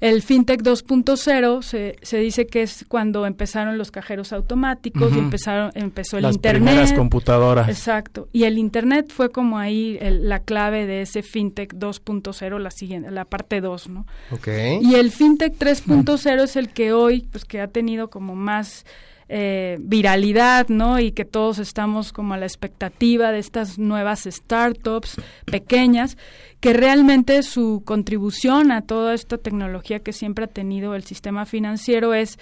[0.00, 5.16] El FinTech 2.0 se, se dice que es cuando empezaron los cajeros automáticos uh -huh.
[5.16, 6.62] y empezaron, empezó el Las Internet.
[6.62, 7.68] Las primeras computadoras.
[7.68, 8.28] Exacto.
[8.32, 13.10] Y el Internet fue como ahí el, la clave de ese FinTech 2.0, la siguiente,
[13.10, 14.06] la parte 2, ¿no?
[14.30, 14.78] Okay.
[14.82, 18.86] Y el FinTech 3.0 es el que hoy, pues que ha tenido como más
[19.28, 20.98] eh, viralidad, ¿no?
[20.98, 26.16] Y que todos estamos como a la expectativa de estas nuevas startups pequeñas,
[26.60, 32.14] que realmente su contribución a toda esta tecnología que siempre ha tenido el sistema financiero
[32.14, 32.38] es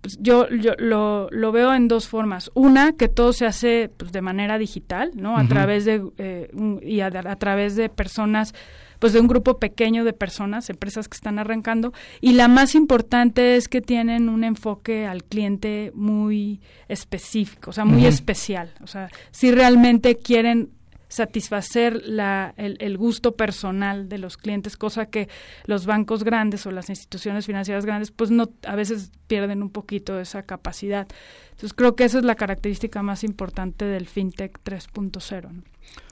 [0.00, 2.52] pues yo, yo lo, lo, veo en dos formas.
[2.54, 5.36] Una, que todo se hace pues, de manera digital, ¿no?
[5.36, 5.48] A uh -huh.
[5.48, 6.50] través de, eh,
[6.82, 8.54] y a, a, través de personas,
[8.98, 11.92] pues de un grupo pequeño de personas, empresas que están arrancando.
[12.20, 17.84] Y la más importante es que tienen un enfoque al cliente muy específico, o sea,
[17.84, 18.08] muy uh -huh.
[18.08, 18.72] especial.
[18.82, 20.70] O sea, si realmente quieren
[21.08, 25.28] satisfacer la, el, el, gusto personal de los clientes, cosa que
[25.64, 30.20] los bancos grandes o las instituciones financieras grandes, pues no a veces pierden un poquito
[30.20, 31.08] esa capacidad.
[31.50, 35.50] Entonces creo que esa es la característica más importante del fintech 3.0.
[35.50, 35.62] ¿no?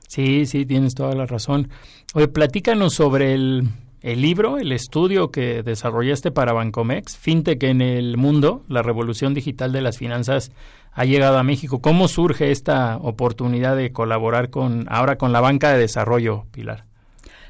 [0.09, 1.69] Sí, sí, tienes toda la razón.
[2.15, 3.69] Oye, platícanos sobre el,
[4.03, 9.73] el libro, el estudio que desarrollaste para Bancomex, FinTech en el mundo, la revolución digital
[9.73, 10.53] de las finanzas
[10.93, 11.81] ha llegado a México.
[11.81, 16.85] ¿Cómo surge esta oportunidad de colaborar con ahora con la banca de desarrollo, Pilar?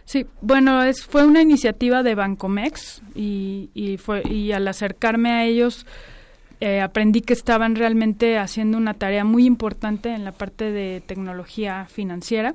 [0.05, 5.45] Sí, bueno, es, fue una iniciativa de Bancomex y, y, fue, y al acercarme a
[5.45, 5.85] ellos
[6.61, 11.87] eh, aprendí que estaban realmente haciendo una tarea muy importante en la parte de tecnología
[11.87, 12.55] financiera.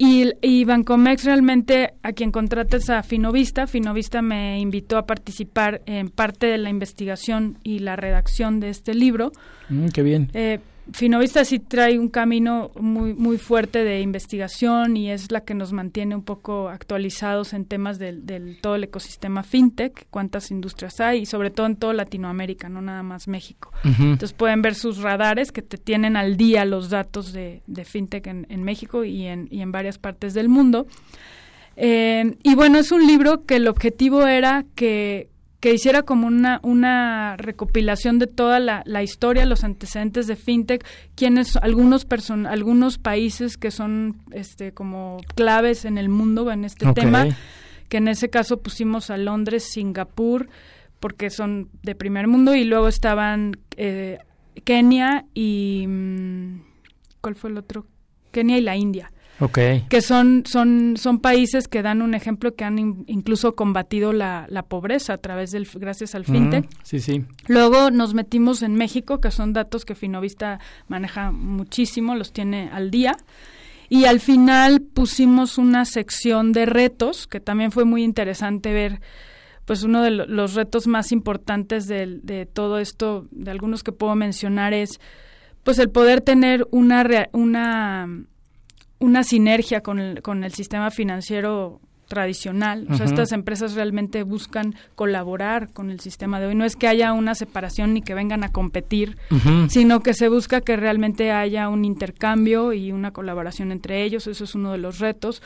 [0.00, 3.66] Y, y, Bancomex realmente a quien contrata es a Finovista.
[3.66, 8.94] Finovista me invitó a participar en parte de la investigación y la redacción de este
[8.94, 9.32] libro.
[9.68, 10.30] Mm, qué bien.
[10.34, 10.60] Eh,
[10.92, 15.72] Finovista sí trae un camino muy muy fuerte de investigación y es la que nos
[15.72, 21.20] mantiene un poco actualizados en temas del, del todo el ecosistema fintech, cuántas industrias hay
[21.20, 23.70] y sobre todo en toda Latinoamérica, no nada más México.
[23.84, 24.12] Uh -huh.
[24.12, 28.26] Entonces pueden ver sus radares que te tienen al día los datos de, de fintech
[28.26, 30.86] en, en, México y en, y en varias partes del mundo.
[31.76, 35.28] Eh, y bueno, es un libro que el objetivo era que
[35.60, 40.84] que hiciera como una, una recopilación de toda la, la historia, los antecedentes de fintech,
[41.16, 46.92] quienes algunos person, algunos países que son este como claves en el mundo en este
[46.92, 47.26] tema,
[47.88, 50.48] que en ese caso pusimos a Londres, Singapur,
[51.00, 54.18] porque son de primer mundo y luego estaban eh,
[54.64, 56.60] Kenia y mm,
[57.20, 57.86] ¿cuál fue el otro?
[58.30, 59.10] Kenia y la India.
[59.40, 59.84] Okay.
[59.88, 64.64] Que son, son, son países que dan un ejemplo que han incluso combatido la, la,
[64.64, 66.64] pobreza a través del, gracias al fintech.
[66.64, 67.24] Mm, sí, sí.
[67.46, 70.58] Luego nos metimos en México, que son datos que Finovista
[70.88, 73.16] maneja muchísimo, los tiene al día.
[73.88, 79.00] Y al final pusimos una sección de retos, que también fue muy interesante ver,
[79.64, 84.14] pues uno de los retos más importantes de, de todo esto, de algunos que puedo
[84.14, 85.00] mencionar, es
[85.62, 88.08] pues el poder tener una, una
[88.98, 92.86] una sinergia con el, con el sistema financiero tradicional.
[92.90, 96.54] O sea, estas empresas realmente buscan colaborar con el sistema de hoy.
[96.54, 99.18] No es que haya una separación ni que vengan a competir,
[99.68, 104.26] sino que se busca que realmente haya un intercambio y una colaboración entre ellos.
[104.26, 105.42] Eso es uno de los retos.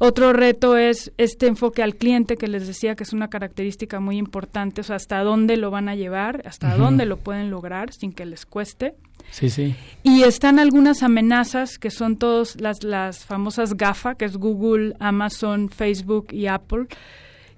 [0.00, 4.16] Otro reto es este enfoque al cliente que les decía que es una característica muy
[4.16, 8.12] importante, o sea, hasta dónde lo van a llevar, hasta dónde lo pueden lograr sin
[8.12, 8.94] que les cueste.
[9.30, 9.74] Sí, sí.
[10.02, 15.68] Y están algunas amenazas que son todas las, las famosas GAFA, que es Google, Amazon,
[15.68, 16.86] Facebook y Apple,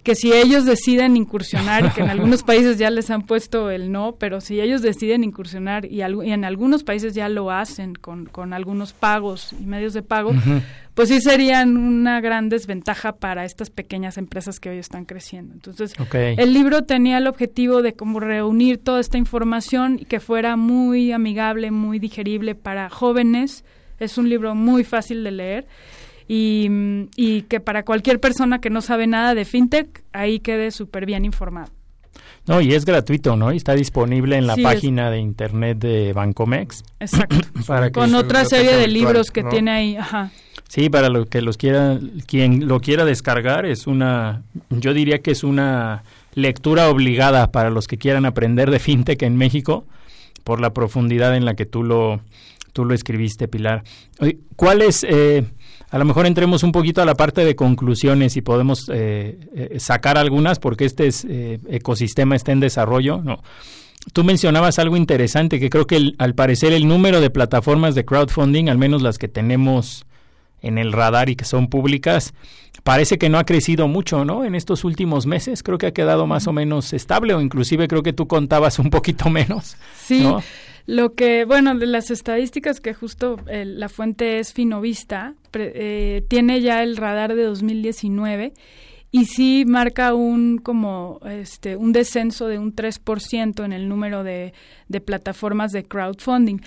[0.02, 4.16] que si ellos deciden incursionar, que en algunos países ya les han puesto el no,
[4.18, 8.92] pero si ellos deciden incursionar y, en algunos países ya lo hacen con, con algunos
[8.92, 10.32] pagos y medios de pago,
[10.94, 15.54] pues sí serían una gran desventaja para estas pequeñas empresas que hoy están creciendo.
[15.54, 20.56] Entonces, el libro tenía el objetivo de como reunir toda esta información y que fuera
[20.56, 23.64] muy amigable, muy digerible para jóvenes.
[23.98, 25.66] Es un libro muy fácil de leer
[26.32, 31.24] y, que para cualquier persona que no sabe nada de fintech, ahí quede súper bien
[31.24, 31.72] informado.
[32.46, 33.52] No, y es gratuito, ¿no?
[33.52, 36.84] Y está disponible en la página de internet de Bancomex.
[37.00, 37.36] Exacto.
[37.66, 39.96] para Con otra serie de libros que tiene ahí.
[39.96, 40.30] Ajá.
[40.68, 45.32] Sí, para lo que los quiera, quien lo quiera descargar, es una, yo diría que
[45.32, 46.04] es una
[46.34, 49.84] lectura obligada para los que quieran aprender de fintech en México,
[50.44, 52.20] por la profundidad en la que tú lo,
[52.72, 53.82] tú lo escribiste, Pilar.
[54.54, 55.44] ¿Cuál es, eh,
[55.90, 59.80] a lo mejor entremos un poquito a la parte de conclusiones y podemos eh, eh,
[59.80, 63.20] sacar algunas porque este es, eh, ecosistema está en desarrollo.
[63.22, 63.42] No.
[64.12, 68.68] Tú mencionabas algo interesante que creo que al parecer el número de plataformas de crowdfunding,
[68.68, 70.06] al menos las que tenemos
[70.62, 72.34] en el radar y que son públicas,
[72.84, 74.44] parece que no ha crecido mucho, ¿no?
[74.44, 78.02] En estos últimos meses creo que ha quedado más o menos estable o inclusive creo
[78.02, 79.76] que tú contabas un poquito menos.
[79.96, 80.24] Sí.
[80.86, 86.60] Lo que, bueno, de las estadísticas que justo eh, la fuente es Finovista, eh, tiene
[86.60, 88.52] ya el radar de 2019
[89.12, 94.52] y sí marca un como este un descenso de un 3% en el número de,
[94.88, 96.58] de plataformas de crowdfunding.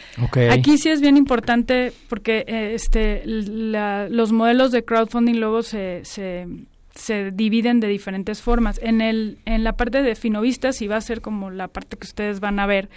[0.52, 6.48] Aquí sí es bien importante porque eh, este los modelos de crowdfunding luego se, se
[6.94, 8.80] se dividen de diferentes formas.
[8.84, 12.06] En el en la parte de Finovista sí va a ser como la parte que
[12.06, 12.90] ustedes van a ver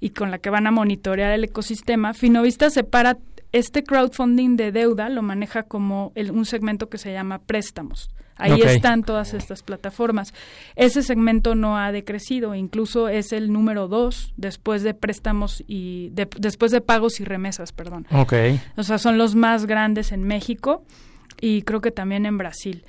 [0.00, 3.18] y con la que van a monitorear el ecosistema, Finovista separa
[3.52, 8.10] este crowdfunding de deuda, lo maneja como un segmento que se llama préstamos.
[8.36, 10.32] Ahí están todas estas plataformas.
[10.74, 16.72] Ese segmento no ha decrecido, incluso es el número dos después de préstamos y después
[16.72, 18.06] de pagos y remesas, perdón.
[18.10, 18.58] Okay.
[18.76, 20.84] O sea, son los más grandes en México
[21.38, 22.84] y creo que también en Brasil.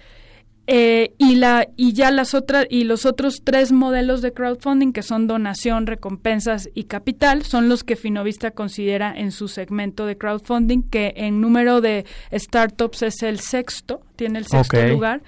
[0.73, 5.03] Eh, y la y ya las otras y los otros tres modelos de crowdfunding que
[5.03, 10.83] son donación, recompensas y capital son los que Finovista considera en su segmento de crowdfunding
[10.83, 15.23] que en número de startups es el sexto tiene el sexto lugar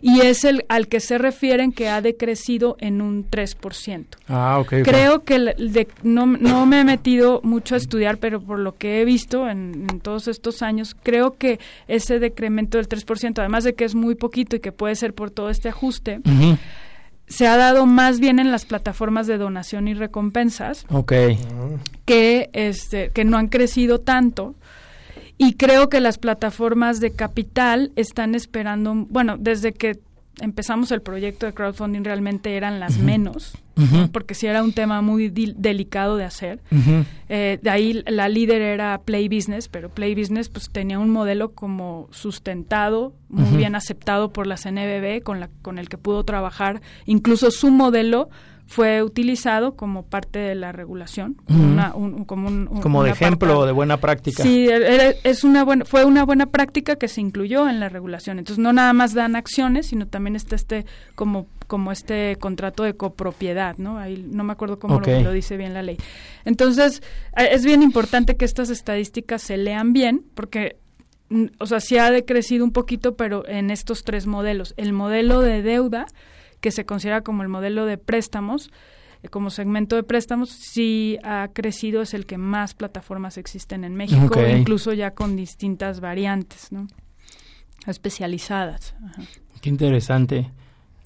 [0.00, 4.04] y es el al que se refieren que ha decrecido en un 3%.
[4.28, 4.84] Ah, ok.
[4.84, 9.04] Creo que no, no, me he metido mucho a estudiar, pero por lo que he
[9.04, 13.96] visto en, todos estos años, creo que ese decremento del 3%, además de que es
[13.96, 16.20] muy poquito y que puede ser por todo este ajuste,
[17.26, 20.86] se ha dado más bien en las plataformas de donación y recompensas.
[22.04, 24.54] Que, este, que no han crecido tanto
[25.38, 30.00] y creo que las plataformas de capital están esperando, bueno, desde que
[30.40, 33.56] empezamos el proyecto de crowdfunding realmente eran las menos,
[34.12, 36.60] porque sí era un tema muy delicado de hacer.
[37.28, 41.52] Eh, de ahí la líder era Play Business, pero Play Business pues tenía un modelo
[41.52, 46.82] como sustentado, muy bien aceptado por la CNBB, con, la, con el que pudo trabajar.
[47.06, 48.28] Incluso su modelo
[48.68, 53.64] fue utilizado como parte de la regulación, una- un- como, un, un- Como de ejemplo
[53.64, 54.42] de buena práctica.
[54.42, 54.68] Sí,
[55.22, 58.38] es una buena, fue una buena práctica que se incluyó en la regulación.
[58.40, 62.94] Entonces no nada más dan acciones, sino también está este como como este contrato de
[62.96, 63.98] copropiedad, ¿no?
[63.98, 65.96] Ahí no me acuerdo cómo lo, lo dice bien la ley.
[66.44, 67.02] Entonces
[67.36, 70.76] es bien importante que estas estadísticas se lean bien, porque
[71.28, 74.74] mm, o sea, sí ha decrecido un poquito, pero en estos tres modelos.
[74.76, 76.06] El modelo de deuda,
[76.60, 78.70] que se considera como el modelo de préstamos,
[79.22, 83.94] eh, como segmento de préstamos, sí ha crecido, es el que más plataformas existen en
[83.94, 86.86] México, incluso ya con distintas variantes, ¿no?
[87.86, 88.94] Especializadas.
[89.04, 89.22] Ajá.
[89.60, 90.50] Qué interesante.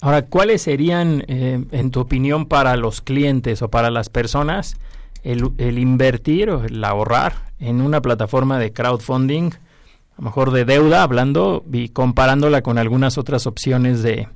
[0.01, 4.77] Ahora, ¿cuáles serían, eh, en tu opinión, para los clientes o para las personas
[5.23, 10.65] el, el invertir o el ahorrar en una plataforma de crowdfunding, a lo mejor de
[10.65, 14.27] deuda, hablando y comparándola con algunas otras opciones de,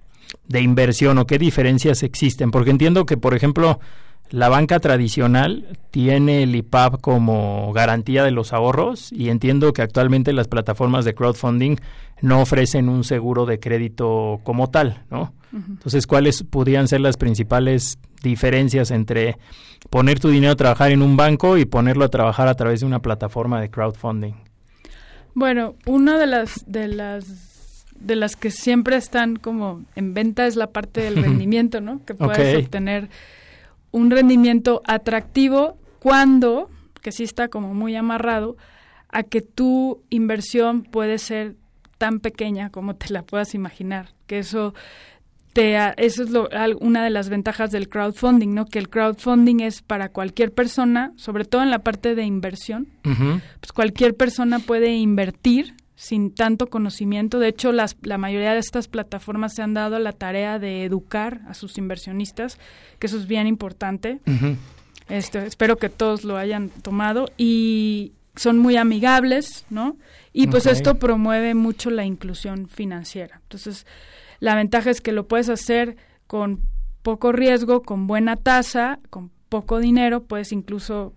[0.47, 2.51] de inversión o qué diferencias existen?
[2.51, 3.79] Porque entiendo que, por ejemplo,
[4.29, 10.33] la banca tradicional tiene el IPAP como garantía de los ahorros y entiendo que actualmente
[10.33, 11.77] las plataformas de crowdfunding
[12.21, 15.33] no ofrecen un seguro de crédito como tal, ¿no?
[15.53, 19.37] Entonces, ¿cuáles podrían ser las principales diferencias entre
[19.89, 22.85] poner tu dinero a trabajar en un banco y ponerlo a trabajar a través de
[22.85, 24.33] una plataforma de crowdfunding?
[25.33, 27.54] Bueno, una de las de las
[27.99, 32.03] de las que siempre están como en venta es la parte del rendimiento, ¿no?
[32.05, 33.09] Que puedes obtener
[33.91, 36.69] un rendimiento atractivo cuando,
[37.01, 38.57] que sí está como muy amarrado,
[39.09, 41.55] a que tu inversión puede ser
[41.97, 44.73] tan pequeña como te la puedas imaginar, que eso
[45.53, 46.49] te eso es lo-
[46.81, 48.65] una de las ventajas del crowdfunding, ¿no?
[48.65, 52.87] Que el crowdfunding es para cualquier persona, sobre todo en la parte de inversión,
[53.61, 57.39] pues cualquier persona puede invertir sin tanto conocimiento.
[57.39, 61.41] De hecho, las, la mayoría de estas plataformas se han dado la tarea de educar
[61.47, 62.57] a sus inversionistas,
[62.99, 64.19] que eso es bien importante.
[64.27, 64.57] Ujú.
[65.07, 69.97] Este, espero que todos lo hayan tomado y son muy amigables, ¿no?
[70.33, 73.39] Y pues esto promueve mucho la inclusión financiera.
[73.43, 73.85] Entonces,
[74.39, 75.95] la ventaja es que lo puedes hacer
[76.27, 76.61] con
[77.03, 81.13] poco riesgo, con buena tasa, con poco dinero, puedes incluso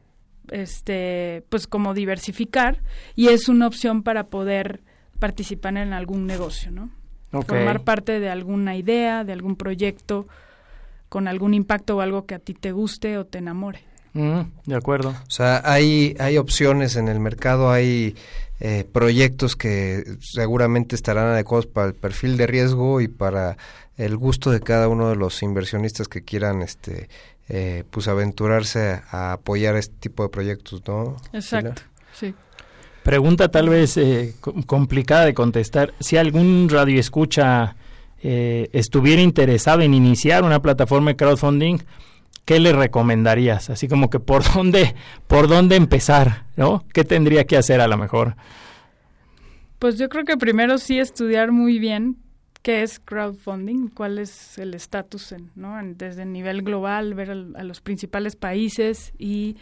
[0.52, 2.82] este pues como diversificar
[3.14, 4.80] y es una opción para poder
[5.18, 6.90] participar en algún negocio, ¿no?
[7.30, 10.26] Formar parte de alguna idea, de algún proyecto
[11.08, 13.80] con algún impacto o algo que a ti te guste o te enamore.
[14.14, 15.10] Mm, de acuerdo.
[15.10, 18.16] O sea, hay, hay opciones en el mercado, hay
[18.60, 23.56] eh, proyectos que seguramente estarán adecuados para el perfil de riesgo y para
[23.96, 27.08] el gusto de cada uno de los inversionistas que quieran este
[27.48, 31.16] eh, pues aventurarse a apoyar este tipo de proyectos, ¿no?
[31.32, 31.88] Exacto, Pilar?
[32.12, 32.34] sí.
[33.02, 35.94] Pregunta tal vez eh, co- complicada de contestar.
[35.98, 37.74] Si algún radio escucha
[38.22, 41.78] eh, estuviera interesado en iniciar una plataforma de crowdfunding,
[42.44, 43.70] ¿qué le recomendarías?
[43.70, 44.94] Así como que por dónde,
[45.26, 46.84] por dónde empezar, ¿no?
[46.92, 48.36] ¿Qué tendría que hacer a lo mejor?
[49.78, 52.16] Pues yo creo que primero sí estudiar muy bien
[52.68, 55.80] qué es crowdfunding, cuál es el estatus en, ¿no?
[55.80, 59.56] En- desde el nivel global, ver al- a los principales países y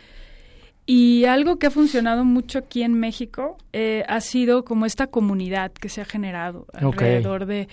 [0.88, 5.70] y algo que ha funcionado mucho aquí en México eh, ha sido como esta comunidad
[5.72, 7.68] que se ha generado alrededor de,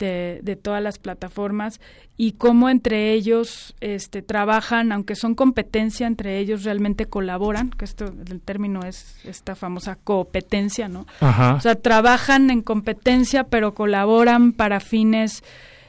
[0.00, 1.80] de, de todas las plataformas
[2.16, 8.12] y cómo entre ellos este, trabajan, aunque son competencia, entre ellos realmente colaboran, que esto,
[8.28, 11.06] el término es esta famosa competencia, ¿no?
[11.20, 11.54] Ajá.
[11.54, 15.44] O sea, trabajan en competencia, pero colaboran para fines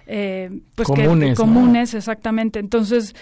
[0.07, 1.45] eh, pues que- Comunes, ¿no?
[1.45, 2.59] comunes, exactamente.
[2.59, 3.15] Entonces,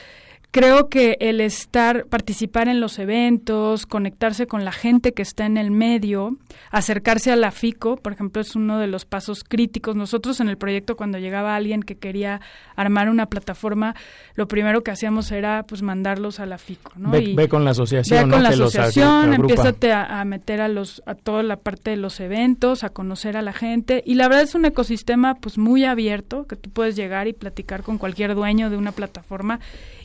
[0.51, 5.57] creo que el estar, participar en los eventos, conectarse con la gente que está en
[5.57, 6.37] el medio,
[6.71, 9.95] acercarse a la FICO, por ejemplo, es uno de los pasos críticos.
[9.95, 12.41] Nosotros en el proyecto, cuando llegaba alguien que quería
[12.75, 13.95] armar una plataforma,
[14.35, 17.11] lo primero que hacíamos era pues mandarlos a la FICO, ¿no?
[17.11, 18.33] Ve, Y- ve con la asociación, Ve ¿no?
[18.33, 22.19] con la asociación, empiézate a, a meter a los a toda la parte de los
[22.19, 26.45] eventos, a conocer a la gente y la verdad es un ecosistema pues muy abierto
[26.47, 29.59] que tú puedes llegar y platicar con cualquier dueño de una plataforma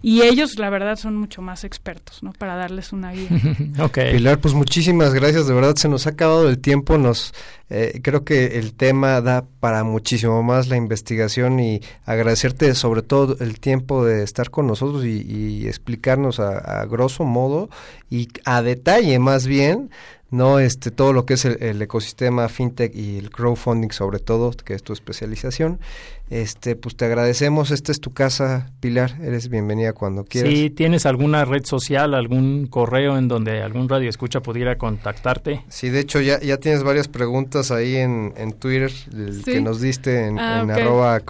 [0.07, 2.35] y ellos la verdad son mucho más expertos, ¿no?
[2.35, 3.29] Para darles una guía.
[3.81, 3.99] ok.
[4.13, 7.33] Pilar, pues muchísimas gracias, de verdad se nos ha acabado el tiempo, nos
[7.71, 13.39] eh, creo que el tema da para muchísimo más la investigación y agradecerte sobre todo
[13.41, 17.71] el tiempo de estar con nosotros y, y explicarnos a, a grosso modo
[18.11, 19.89] y a detalle más bien
[20.35, 24.51] no este todo lo que es el, el ecosistema fintech y el crowdfunding sobre todo
[24.53, 25.78] que es tu especialización
[26.30, 31.05] este pues te agradecemos esta es tu casa Pilar eres bienvenida cuando quieras Si tienes
[31.07, 35.62] alguna red social, algún correo en donde algún radio escucha pudiera contactarte.
[35.68, 39.53] Sí, de hecho ya, ya tienes varias preguntas ahí en, en Twitter, el Sí.
[39.53, 40.76] que nos diste en, Ah, en ok.
[40.78, 41.20] arroba Ah.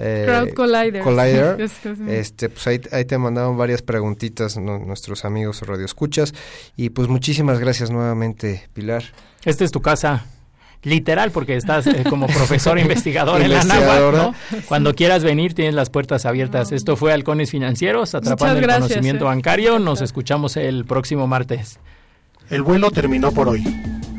[0.00, 1.02] Crowd eh, Crowd Collider.
[1.04, 1.60] Collider.
[2.08, 4.78] Este, pues ahí, ahí te mandaron varias preguntitas ¿no?
[4.78, 6.34] nuestros amigos radioescuchas.
[6.76, 9.04] Y pues muchísimas gracias nuevamente, Pilar.
[9.44, 10.24] Esta es tu casa.
[10.82, 13.64] Literal, porque estás eh, como profesor investigador en la.
[13.64, 14.34] NAWAC, ¿no?
[14.66, 16.72] Cuando quieras venir, tienes las puertas abiertas.
[16.72, 19.28] Esto fue Halcones Financieros, atrapando el gracias, conocimiento eh.
[19.28, 19.78] bancario.
[19.78, 21.78] Nos escuchamos el próximo martes.
[22.48, 23.62] El vuelo terminó por hoy.